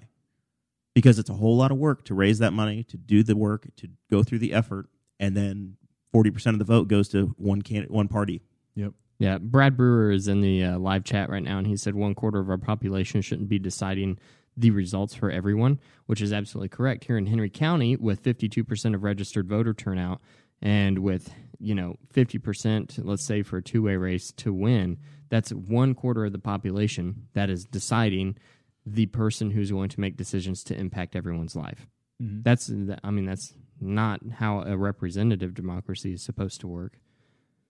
because 0.94 1.20
it's 1.20 1.30
a 1.30 1.34
whole 1.34 1.58
lot 1.58 1.72
of 1.72 1.78
work 1.78 2.06
to 2.06 2.14
raise 2.14 2.40
that 2.40 2.54
money, 2.54 2.84
to 2.84 2.98
do 2.98 3.24
the 3.24 3.36
work, 3.36 3.68
to 3.78 3.90
go 4.10 4.24
through 4.24 4.40
the 4.40 4.54
effort, 4.54 4.88
and 5.20 5.36
then 5.36 5.78
forty 6.12 6.30
percent 6.32 6.54
of 6.56 6.60
the 6.60 6.66
vote 6.74 6.88
goes 6.88 7.10
to 7.10 7.34
one 7.38 7.62
candidate, 7.62 7.92
one 7.92 8.08
party. 8.08 8.42
Yep. 8.76 8.94
Yeah, 9.18 9.38
Brad 9.40 9.76
Brewer 9.78 10.12
is 10.12 10.28
in 10.28 10.42
the 10.42 10.64
uh, 10.64 10.78
live 10.80 11.04
chat 11.06 11.30
right 11.30 11.42
now, 11.44 11.58
and 11.58 11.66
he 11.68 11.76
said 11.78 11.96
one 11.96 12.16
quarter 12.16 12.40
of 12.40 12.50
our 12.50 12.58
population 12.58 13.22
shouldn't 13.22 13.48
be 13.50 13.60
deciding 13.60 14.20
the 14.58 14.72
results 14.72 15.14
for 15.14 15.30
everyone, 15.30 15.80
which 16.06 16.22
is 16.22 16.32
absolutely 16.32 16.70
correct. 16.70 17.06
Here 17.06 17.18
in 17.18 17.26
Henry 17.26 17.50
County, 17.50 17.96
with 17.96 18.24
52% 18.24 18.96
of 18.96 19.04
registered 19.04 19.48
voter 19.48 19.74
turnout, 19.74 20.22
and 20.62 21.00
with 21.00 21.34
you 21.60 21.76
know 21.76 21.98
50%, 22.14 23.00
let's 23.04 23.26
say 23.26 23.42
for 23.44 23.58
a 23.58 23.62
two-way 23.64 23.96
race 23.98 24.32
to 24.38 24.54
win, 24.54 24.98
that's 25.30 25.52
one 25.52 25.94
quarter 25.94 26.26
of 26.26 26.32
the 26.32 26.40
population 26.40 27.28
that 27.34 27.50
is 27.50 27.66
deciding 27.66 28.38
the 28.86 29.08
person 29.08 29.52
who's 29.52 29.72
going 29.72 29.90
to 29.90 30.00
make 30.00 30.16
decisions 30.16 30.64
to 30.64 30.78
impact 30.78 31.16
everyone's 31.16 31.56
life. 31.56 31.88
Mhm. 32.22 32.44
That's, 32.44 32.72
I 33.04 33.12
mean, 33.12 33.26
that's 33.26 33.54
not 33.82 34.22
how 34.36 34.62
a 34.62 34.78
representative 34.78 35.54
democracy 35.54 36.14
is 36.14 36.24
supposed 36.24 36.62
to 36.62 36.68
work. 36.68 37.00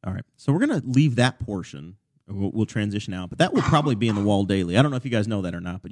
All 0.05 0.13
right. 0.13 0.23
So 0.35 0.51
we're 0.53 0.65
going 0.65 0.81
to 0.81 0.87
leave 0.87 1.15
that 1.15 1.39
portion. 1.39 1.95
We'll, 2.27 2.51
we'll 2.51 2.65
transition 2.65 3.13
out, 3.13 3.29
but 3.29 3.37
that 3.39 3.53
will 3.53 3.61
probably 3.61 3.95
be 3.95 4.07
in 4.07 4.15
the 4.15 4.21
Wall 4.23 4.45
Daily. 4.45 4.77
I 4.77 4.81
don't 4.81 4.91
know 4.91 4.97
if 4.97 5.05
you 5.05 5.11
guys 5.11 5.27
know 5.27 5.41
that 5.43 5.55
or 5.55 5.61
not, 5.61 5.81
but 5.81 5.83